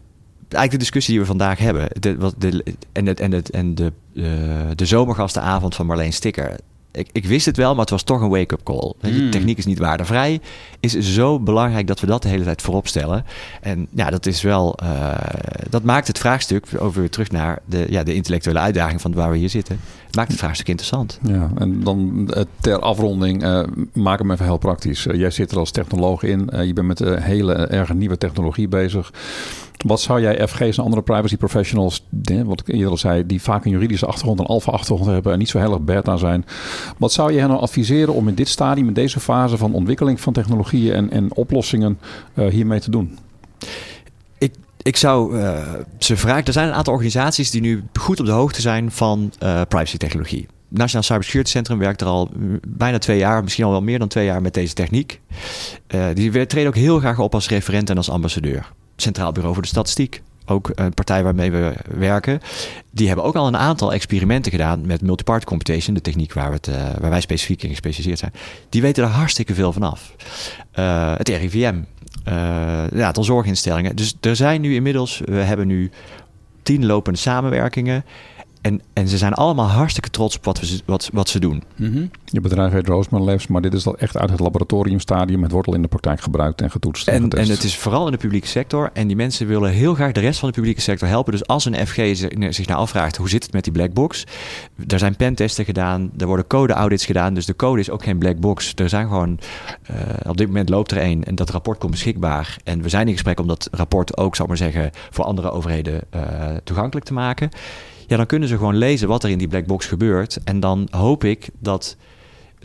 eigenlijk 0.50 0.72
de 0.72 0.78
discussie 0.78 1.14
die 1.14 1.22
we 1.22 1.28
vandaag 1.28 1.60
hebben. 1.60 1.88
De, 2.00 2.18
wat 2.18 2.36
de, 2.38 2.64
en 2.92 3.06
het, 3.06 3.20
en, 3.20 3.32
het, 3.32 3.50
en 3.50 3.76
de, 3.76 3.92
de, 4.14 4.72
de 4.76 4.86
zomergastenavond 4.86 5.76
van 5.76 5.86
Marleen 5.86 6.14
Sticker 6.14 6.56
ik, 6.96 7.10
ik, 7.12 7.26
wist 7.26 7.46
het 7.46 7.58
wel, 7.58 7.72
maar 7.72 7.82
het 7.82 7.90
was 7.90 8.04
toch 8.04 8.22
een 8.22 8.30
wake-up 8.30 8.64
call. 8.64 8.94
Mm. 9.02 9.32
Techniek 9.32 9.58
is 9.58 9.66
niet 9.66 9.80
waardevrij. 9.80 10.40
Is 10.80 11.00
zo 11.00 11.40
belangrijk 11.40 11.88
dat 11.88 12.00
we 12.00 12.08
dat 12.08 12.22
de 12.22 12.28
hele 12.28 12.44
tijd 12.44 12.62
voorop 12.62 12.88
stellen. 12.88 13.26
En 13.62 13.88
ja, 13.94 14.10
dat 14.10 14.26
is 14.26 14.42
wel. 14.42 14.78
Uh, 14.84 15.14
dat 15.70 15.84
maakt 15.84 16.08
het 16.08 16.18
vraagstuk 16.18 16.68
over 16.78 17.00
weer 17.00 17.10
terug 17.10 17.32
naar 17.32 17.60
de, 17.66 17.86
ja, 17.90 18.04
de 18.04 18.14
intellectuele 18.14 18.60
uitdaging 18.60 19.02
van 19.02 19.14
waar 19.14 19.32
we 19.32 19.38
hier 19.38 19.50
zitten. 19.50 19.80
Maakt 20.12 20.30
het 20.30 20.40
vraagstuk 20.40 20.68
interessant. 20.68 21.20
Ja, 21.22 21.52
en 21.58 21.84
dan 21.84 22.30
uh, 22.30 22.44
ter 22.62 22.80
afronding, 22.80 23.44
uh, 23.44 23.64
maak 23.94 24.20
hem 24.20 24.32
even 24.32 24.46
heel 24.46 24.58
praktisch. 24.58 25.04
jij 25.04 25.30
zit 25.30 25.52
er 25.52 25.58
als 25.58 25.72
technoloog 25.72 26.24
in. 26.24 26.50
je 26.66 26.74
bent 26.74 26.88
met 26.88 27.00
een 27.00 27.22
hele 27.22 27.54
erg 27.54 27.94
nieuwe 27.94 28.18
technologie 28.18 28.68
bezig. 28.68 29.12
Wat 29.86 30.02
zou 30.02 30.22
jij 30.22 30.48
FG's 30.48 30.78
en 30.78 30.84
andere 30.84 31.02
privacy 31.02 31.38
professionals, 31.38 32.06
wat 32.46 32.60
ik 32.60 32.68
eerder 32.68 32.90
al 32.90 32.98
zei, 32.98 33.26
die 33.26 33.42
vaak 33.42 33.66
een 33.66 33.72
juridische 33.72 34.06
achtergrond 34.06 34.40
en 34.40 34.46
alfa-achtergrond 34.46 35.10
hebben 35.10 35.34
en 35.34 35.40
niet 35.40 35.50
zo 35.50 35.60
heel 35.60 35.72
erg 35.72 35.82
beta 35.82 36.18
zijn. 36.18 36.46
Wat 36.98 37.12
zou 37.12 37.34
je 37.34 37.40
hen 37.40 37.50
nou 37.50 37.62
adviseren 37.62 38.14
om 38.14 38.28
in 38.28 38.36
dit 38.36 38.50
stadium, 38.50 38.88
in 38.88 38.94
deze 38.94 39.20
fase 39.20 39.58
van 39.58 39.74
ontwikkeling 39.74 40.22
van 40.22 40.34
technologieën 40.34 40.94
en, 40.94 41.12
en 41.12 41.34
oplossingen 41.34 42.00
uh, 42.34 42.48
hiermee 42.48 42.80
te 42.80 42.92
doen? 42.92 43.18
Ik, 44.38 44.54
ik 44.82 44.98
zou 44.98 45.38
uh, 45.38 45.60
ze 45.98 46.18
vragen. 46.18 46.46
Er 46.46 46.54
zijn 46.54 46.68
een 46.68 46.74
aantal 46.74 46.94
organisaties 46.94 47.52
die 47.52 47.62
nu 47.62 47.84
goed 48.00 48.20
op 48.20 48.26
de 48.26 48.32
hoogte 48.32 48.62
zijn 48.62 48.92
van 48.92 49.32
uh, 49.44 49.62
privacy 49.68 49.98
technologie. 49.98 50.48
Nationaal 50.68 51.04
Cybersecurity 51.04 51.52
Centrum 51.52 51.78
werkt 51.78 52.02
er 52.02 52.08
al 52.08 52.30
bijna 52.68 52.98
twee 52.98 53.18
jaar, 53.18 53.44
misschien 53.44 53.66
al 53.66 53.72
wel 53.72 53.82
meer 53.82 54.00
dan 54.00 54.08
twee 54.08 54.26
jaar 54.26 54.42
met 54.42 54.54
deze 54.54 54.74
techniek. 54.74 55.22
Die 56.14 56.46
treden 56.46 56.68
ook 56.68 56.76
heel 56.76 57.00
graag 57.00 57.20
op 57.20 57.34
als 57.34 57.50
referent 57.50 57.90
en 57.90 57.98
als 57.98 58.10
ambassadeur. 58.10 58.72
Centraal 58.96 59.32
Bureau 59.32 59.54
voor 59.54 59.64
de 59.64 59.70
Statistiek, 59.70 60.22
ook 60.46 60.72
een 60.76 60.94
partij 60.94 61.24
waarmee 61.24 61.52
we 61.52 61.74
werken, 61.96 62.40
die 62.92 63.08
hebben 63.08 63.26
ook 63.26 63.36
al 63.36 63.48
een 63.48 63.58
aantal 63.58 63.94
experimenten 63.94 64.52
gedaan 64.52 64.86
met 64.86 65.02
multiparty 65.02 65.46
computation, 65.46 65.96
de 65.96 66.02
techniek 66.02 66.34
waar, 66.34 66.48
we 66.48 66.56
het, 66.56 66.68
uh, 66.68 66.76
waar 67.00 67.10
wij 67.10 67.22
specifiek 67.22 67.64
in 67.64 67.70
gespecialiseerd 67.70 68.20
zijn. 68.20 68.34
Die 68.70 68.82
weten 68.82 69.04
er 69.04 69.10
hartstikke 69.10 69.54
veel 69.54 69.74
van 69.74 69.84
af. 69.84 70.16
Uh, 70.80 71.14
het 71.18 71.30
RIVM, 71.30 71.76
uh, 72.28 72.90
ja, 72.92 73.12
de 73.12 73.24
zorginstellingen. 73.24 73.96
Dus 73.96 74.16
er 74.22 74.36
zijn 74.36 74.62
nu 74.62 74.76
inmiddels, 74.76 75.22
we 75.26 75.36
hebben 75.36 75.68
nu 75.68 75.92
tien 76.64 76.86
lopende 76.86 77.20
samenwerkingen. 77.20 78.06
En, 78.66 78.82
en 78.94 79.08
ze 79.08 79.18
zijn 79.18 79.34
allemaal 79.34 79.68
hartstikke 79.68 80.10
trots 80.10 80.38
op 80.38 80.46
wat, 80.46 80.60
we, 80.60 80.80
wat, 80.86 81.10
wat 81.14 81.30
ze 81.30 81.40
doen. 81.40 81.64
Mm 81.76 82.10
Je 82.26 82.42
bedrijf 82.42 82.72
heet 82.72 82.88
Roseman 82.88 83.24
Labs, 83.24 83.48
maar 83.48 83.62
dit 83.62 83.74
is 83.74 83.88
al 83.88 83.98
echt 83.98 84.18
uit 84.18 84.30
het 84.30 84.40
laboratoriumstadium 84.40 85.40
met 85.40 85.52
wortel 85.52 85.74
in 85.74 85.82
de 85.82 85.88
praktijk 85.88 86.22
gebruikt 86.22 86.62
en 86.62 86.72
getoetst. 86.72 87.08
En, 87.08 87.30
en, 87.30 87.50
het 87.50 87.64
is 87.64 87.78
vooral 87.78 88.06
in 88.06 88.12
de 88.12 88.18
publieke 88.18 88.48
sector. 88.48 88.90
En 88.94 89.08
die 89.08 89.16
mensen 89.16 89.48
willen 89.48 89.72
heel 89.72 89.94
graag 89.94 90.12
de 90.12 90.20
rest 90.20 90.40
van 90.40 90.50
de 90.50 90.56
publieke 90.56 90.82
sector 90.82 91.08
helpen. 91.08 91.32
Dus 91.32 91.48
als 91.48 91.66
een 91.66 91.88
FG 91.88 91.96
zich 92.50 92.68
nou 92.68 92.80
afvraagt 92.80 93.18
hoe 93.18 93.30
zit 93.30 93.44
het 93.44 93.54
met 93.54 93.64
die 93.64 93.74
black 93.74 93.94
box. 93.94 94.24
Er 94.88 95.00
zijn 95.00 95.16
pentesten 95.16 95.66
gedaan, 95.66 96.12
er 96.18 96.28
worden 96.28 96.48
code-audits 96.48 97.06
gedaan. 97.06 97.34
Dus 97.34 97.46
de 97.46 97.56
code 97.56 97.80
is 97.80 97.90
ook 97.90 98.04
geen 98.04 98.18
black 98.18 98.40
box. 98.40 98.74
Er 98.76 98.90
zijn 98.90 99.08
gewoon, 99.08 99.40
uh, 99.92 99.98
op 100.30 100.38
dit 100.38 100.48
moment 100.48 100.70
loopt 100.70 100.92
er 100.92 100.98
één 100.98 101.24
en 101.24 101.36
dat 101.36 101.50
rapport 101.50 101.80
komt 101.80 101.92
beschikbaar. 101.92 102.58
En 102.64 102.82
we 102.82 102.90
zijn 102.90 103.08
in 103.08 103.14
gesprek 103.14 103.40
om 103.40 103.48
dat 103.48 103.68
rapport 103.72 104.18
ook, 104.18 104.36
zal 104.36 104.46
maar 104.46 104.58
zeggen, 104.58 104.92
voor 105.10 105.26
andere 105.26 105.52
overheden 105.52 106.02
uh, 106.16 106.22
toegankelijk 106.64 107.06
te 107.06 107.14
maken 107.14 107.50
ja, 108.08 108.18
dan 108.18 108.26
kunnen 108.26 108.50
ze 108.50 108.58
gewoon 108.58 108.78
lezen 108.78 109.08
wat 109.08 109.24
er 109.24 109.30
in 109.30 109.38
die 109.38 109.48
black 109.48 109.66
box 109.66 109.86
gebeurt. 109.86 110.38
En 110.44 110.60
dan 110.60 110.88
hoop 110.92 111.24
ik 111.24 111.50
dat 111.60 111.98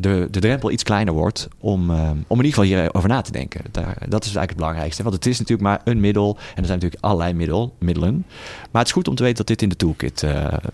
de, 0.00 0.28
de 0.30 0.40
drempel 0.40 0.70
iets 0.70 0.82
kleiner 0.82 1.14
wordt 1.14 1.48
om, 1.58 1.90
om 1.90 2.38
in 2.38 2.44
ieder 2.44 2.44
geval 2.44 2.64
hierover 2.64 3.08
na 3.08 3.20
te 3.20 3.32
denken. 3.32 3.60
Dat 3.72 4.24
is 4.24 4.34
eigenlijk 4.34 4.48
het 4.48 4.56
belangrijkste. 4.56 5.02
Want 5.02 5.14
het 5.14 5.26
is 5.26 5.38
natuurlijk 5.38 5.68
maar 5.68 5.80
een 5.84 6.00
middel 6.00 6.36
en 6.36 6.60
er 6.60 6.66
zijn 6.66 6.78
natuurlijk 6.78 7.04
allerlei 7.04 7.32
middel, 7.32 7.74
middelen. 7.78 8.24
Maar 8.70 8.80
het 8.80 8.86
is 8.86 8.92
goed 8.92 9.08
om 9.08 9.14
te 9.14 9.22
weten 9.22 9.38
dat 9.38 9.46
dit 9.46 9.62
in 9.62 9.68
de 9.68 9.76
toolkit 9.76 10.24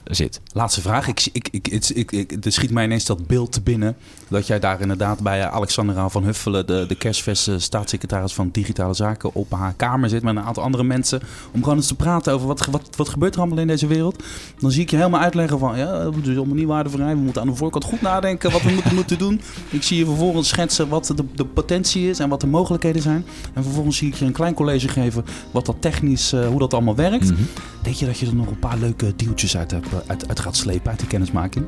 zit. 0.04 0.40
Laatste 0.52 0.80
vraag. 0.80 1.08
Ik, 1.08 1.28
ik, 1.32 1.48
ik, 1.50 1.68
ik, 1.88 2.12
ik, 2.12 2.44
er 2.44 2.52
schiet 2.52 2.70
mij 2.70 2.84
ineens 2.84 3.04
dat 3.04 3.26
beeld 3.26 3.52
te 3.52 3.60
binnen 3.60 3.96
dat 4.28 4.46
jij 4.46 4.58
daar 4.58 4.80
inderdaad 4.80 5.20
bij 5.20 5.48
Alexandra 5.48 6.08
van 6.08 6.24
Huffelen, 6.24 6.66
de, 6.66 6.84
de 6.88 6.94
kerstverse 6.94 7.58
staatssecretaris 7.58 8.32
van 8.32 8.48
Digitale 8.52 8.94
Zaken, 8.94 9.34
op 9.34 9.52
haar 9.52 9.74
kamer 9.74 10.08
zit 10.08 10.22
met 10.22 10.36
een 10.36 10.42
aantal 10.42 10.62
andere 10.62 10.84
mensen. 10.84 11.20
Om 11.52 11.62
gewoon 11.62 11.76
eens 11.76 11.86
te 11.86 11.94
praten 11.94 12.32
over 12.32 12.46
wat, 12.46 12.66
wat, 12.66 12.88
wat 12.96 13.08
gebeurt 13.08 13.34
er 13.34 13.40
allemaal 13.40 13.58
in 13.58 13.66
deze 13.66 13.86
wereld. 13.86 14.22
Dan 14.58 14.70
zie 14.70 14.82
ik 14.82 14.90
je 14.90 14.96
helemaal 14.96 15.20
uitleggen 15.20 15.58
van, 15.58 15.78
ja, 15.78 16.10
het 16.12 16.26
is 16.26 16.36
allemaal 16.36 16.54
niet 16.54 16.66
waardevrij. 16.66 17.14
We 17.14 17.20
moeten 17.20 17.42
aan 17.42 17.48
de 17.48 17.54
voorkant 17.54 17.84
goed 17.84 18.00
nadenken 18.00 18.50
wat 18.50 18.62
we 18.62 18.70
moeten, 18.70 18.94
moeten 18.94 19.15
doen. 19.16 19.40
Ik 19.68 19.82
zie 19.82 19.98
je 19.98 20.04
vervolgens 20.04 20.48
schetsen 20.48 20.88
wat 20.88 21.12
de, 21.16 21.24
de 21.34 21.44
potentie 21.44 22.08
is 22.08 22.18
en 22.18 22.28
wat 22.28 22.40
de 22.40 22.46
mogelijkheden 22.46 23.02
zijn. 23.02 23.24
En 23.52 23.62
vervolgens 23.62 23.96
zie 23.96 24.08
ik 24.08 24.14
je 24.14 24.24
een 24.24 24.32
klein 24.32 24.54
college 24.54 24.88
geven 24.88 25.24
wat 25.50 25.66
dat 25.66 25.76
technisch, 25.80 26.32
uh, 26.32 26.46
hoe 26.46 26.58
dat 26.58 26.74
allemaal 26.74 26.94
werkt. 26.96 27.30
Mm 27.30 27.36
-hmm. 27.36 27.46
Denk 27.82 27.96
je 27.96 28.06
dat 28.06 28.18
je 28.18 28.26
er 28.26 28.34
nog 28.34 28.46
een 28.46 28.58
paar 28.58 28.78
leuke 28.78 29.12
deeltjes 29.16 29.56
uit, 29.56 29.70
hebt, 29.70 29.88
uit, 30.06 30.28
uit 30.28 30.40
gaat 30.40 30.56
slepen 30.56 30.90
uit 30.90 30.98
die 30.98 31.08
kennismaking? 31.08 31.64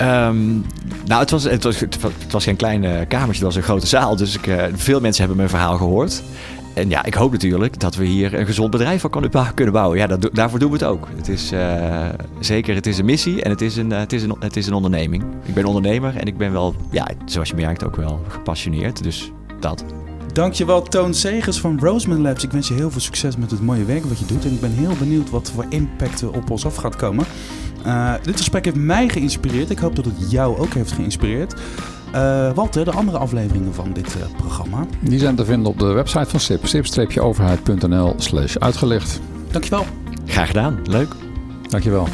Um, 0.00 0.64
nou, 1.06 1.20
het 1.20 1.30
was, 1.30 1.44
het, 1.44 1.64
was, 1.64 1.80
het 1.80 2.32
was 2.32 2.44
geen 2.44 2.56
klein 2.56 3.06
kamertje, 3.08 3.44
het 3.44 3.54
was 3.54 3.56
een 3.56 3.62
grote 3.62 3.86
zaal. 3.86 4.16
Dus 4.16 4.34
ik, 4.34 4.46
uh, 4.46 4.64
veel 4.74 5.00
mensen 5.00 5.18
hebben 5.18 5.36
mijn 5.36 5.48
verhaal 5.48 5.76
gehoord. 5.76 6.22
En 6.80 6.88
ja, 6.88 7.04
ik 7.04 7.14
hoop 7.14 7.32
natuurlijk 7.32 7.80
dat 7.80 7.96
we 7.96 8.04
hier 8.04 8.34
een 8.34 8.46
gezond 8.46 8.70
bedrijf 8.70 9.00
van 9.00 9.10
kunnen 9.54 9.72
bouwen. 9.72 9.98
Ja, 9.98 10.16
daarvoor 10.32 10.58
doen 10.58 10.70
we 10.70 10.76
het 10.76 10.84
ook. 10.84 11.08
Het 11.16 11.28
is 11.28 11.52
uh, 11.52 12.08
zeker, 12.38 12.74
het 12.74 12.86
is 12.86 12.98
een 12.98 13.04
missie 13.04 13.42
en 13.42 13.50
het 13.50 13.60
is 13.60 13.76
een, 13.76 13.90
uh, 13.90 13.98
het, 13.98 14.12
is 14.12 14.22
een, 14.22 14.36
het 14.38 14.56
is 14.56 14.66
een 14.66 14.72
onderneming. 14.72 15.24
Ik 15.44 15.54
ben 15.54 15.64
ondernemer 15.64 16.16
en 16.16 16.26
ik 16.26 16.36
ben 16.36 16.52
wel, 16.52 16.74
ja, 16.90 17.08
zoals 17.24 17.48
je 17.48 17.54
merkt, 17.54 17.84
ook 17.84 17.96
wel 17.96 18.20
gepassioneerd. 18.28 19.02
Dus 19.02 19.32
dat. 19.60 19.84
Dankjewel 20.32 20.82
Toon 20.82 21.14
Segers 21.14 21.60
van 21.60 21.78
Roseman 21.80 22.20
Labs. 22.20 22.44
Ik 22.44 22.50
wens 22.50 22.68
je 22.68 22.74
heel 22.74 22.90
veel 22.90 23.00
succes 23.00 23.36
met 23.36 23.50
het 23.50 23.62
mooie 23.62 23.84
werk 23.84 24.04
wat 24.04 24.18
je 24.18 24.26
doet. 24.26 24.44
En 24.44 24.52
ik 24.52 24.60
ben 24.60 24.72
heel 24.72 24.94
benieuwd 24.98 25.30
wat 25.30 25.50
voor 25.54 25.66
impact 25.68 26.20
er 26.20 26.32
op 26.32 26.50
ons 26.50 26.66
af 26.66 26.76
gaat 26.76 26.96
komen. 26.96 27.26
Uh, 27.86 28.14
dit 28.22 28.36
gesprek 28.36 28.64
heeft 28.64 28.76
mij 28.76 29.08
geïnspireerd. 29.08 29.70
Ik 29.70 29.78
hoop 29.78 29.96
dat 29.96 30.04
het 30.04 30.30
jou 30.30 30.58
ook 30.58 30.74
heeft 30.74 30.92
geïnspireerd. 30.92 31.54
Uh, 32.14 32.52
Walter, 32.54 32.84
de 32.84 32.92
andere 32.92 33.18
afleveringen 33.18 33.74
van 33.74 33.92
dit 33.92 34.16
uh, 34.16 34.22
programma? 34.36 34.86
Die 35.00 35.18
zijn 35.18 35.36
te 35.36 35.44
vinden 35.44 35.70
op 35.70 35.78
de 35.78 35.86
website 35.86 36.30
van 36.30 36.40
SIP, 36.40 36.66
sip-overheid.nl 36.66 38.14
slash 38.16 38.56
uitgelicht. 38.56 39.20
Dankjewel. 39.50 39.84
Graag 40.26 40.46
gedaan, 40.46 40.78
leuk. 40.84 41.14
Dankjewel. 41.68 42.06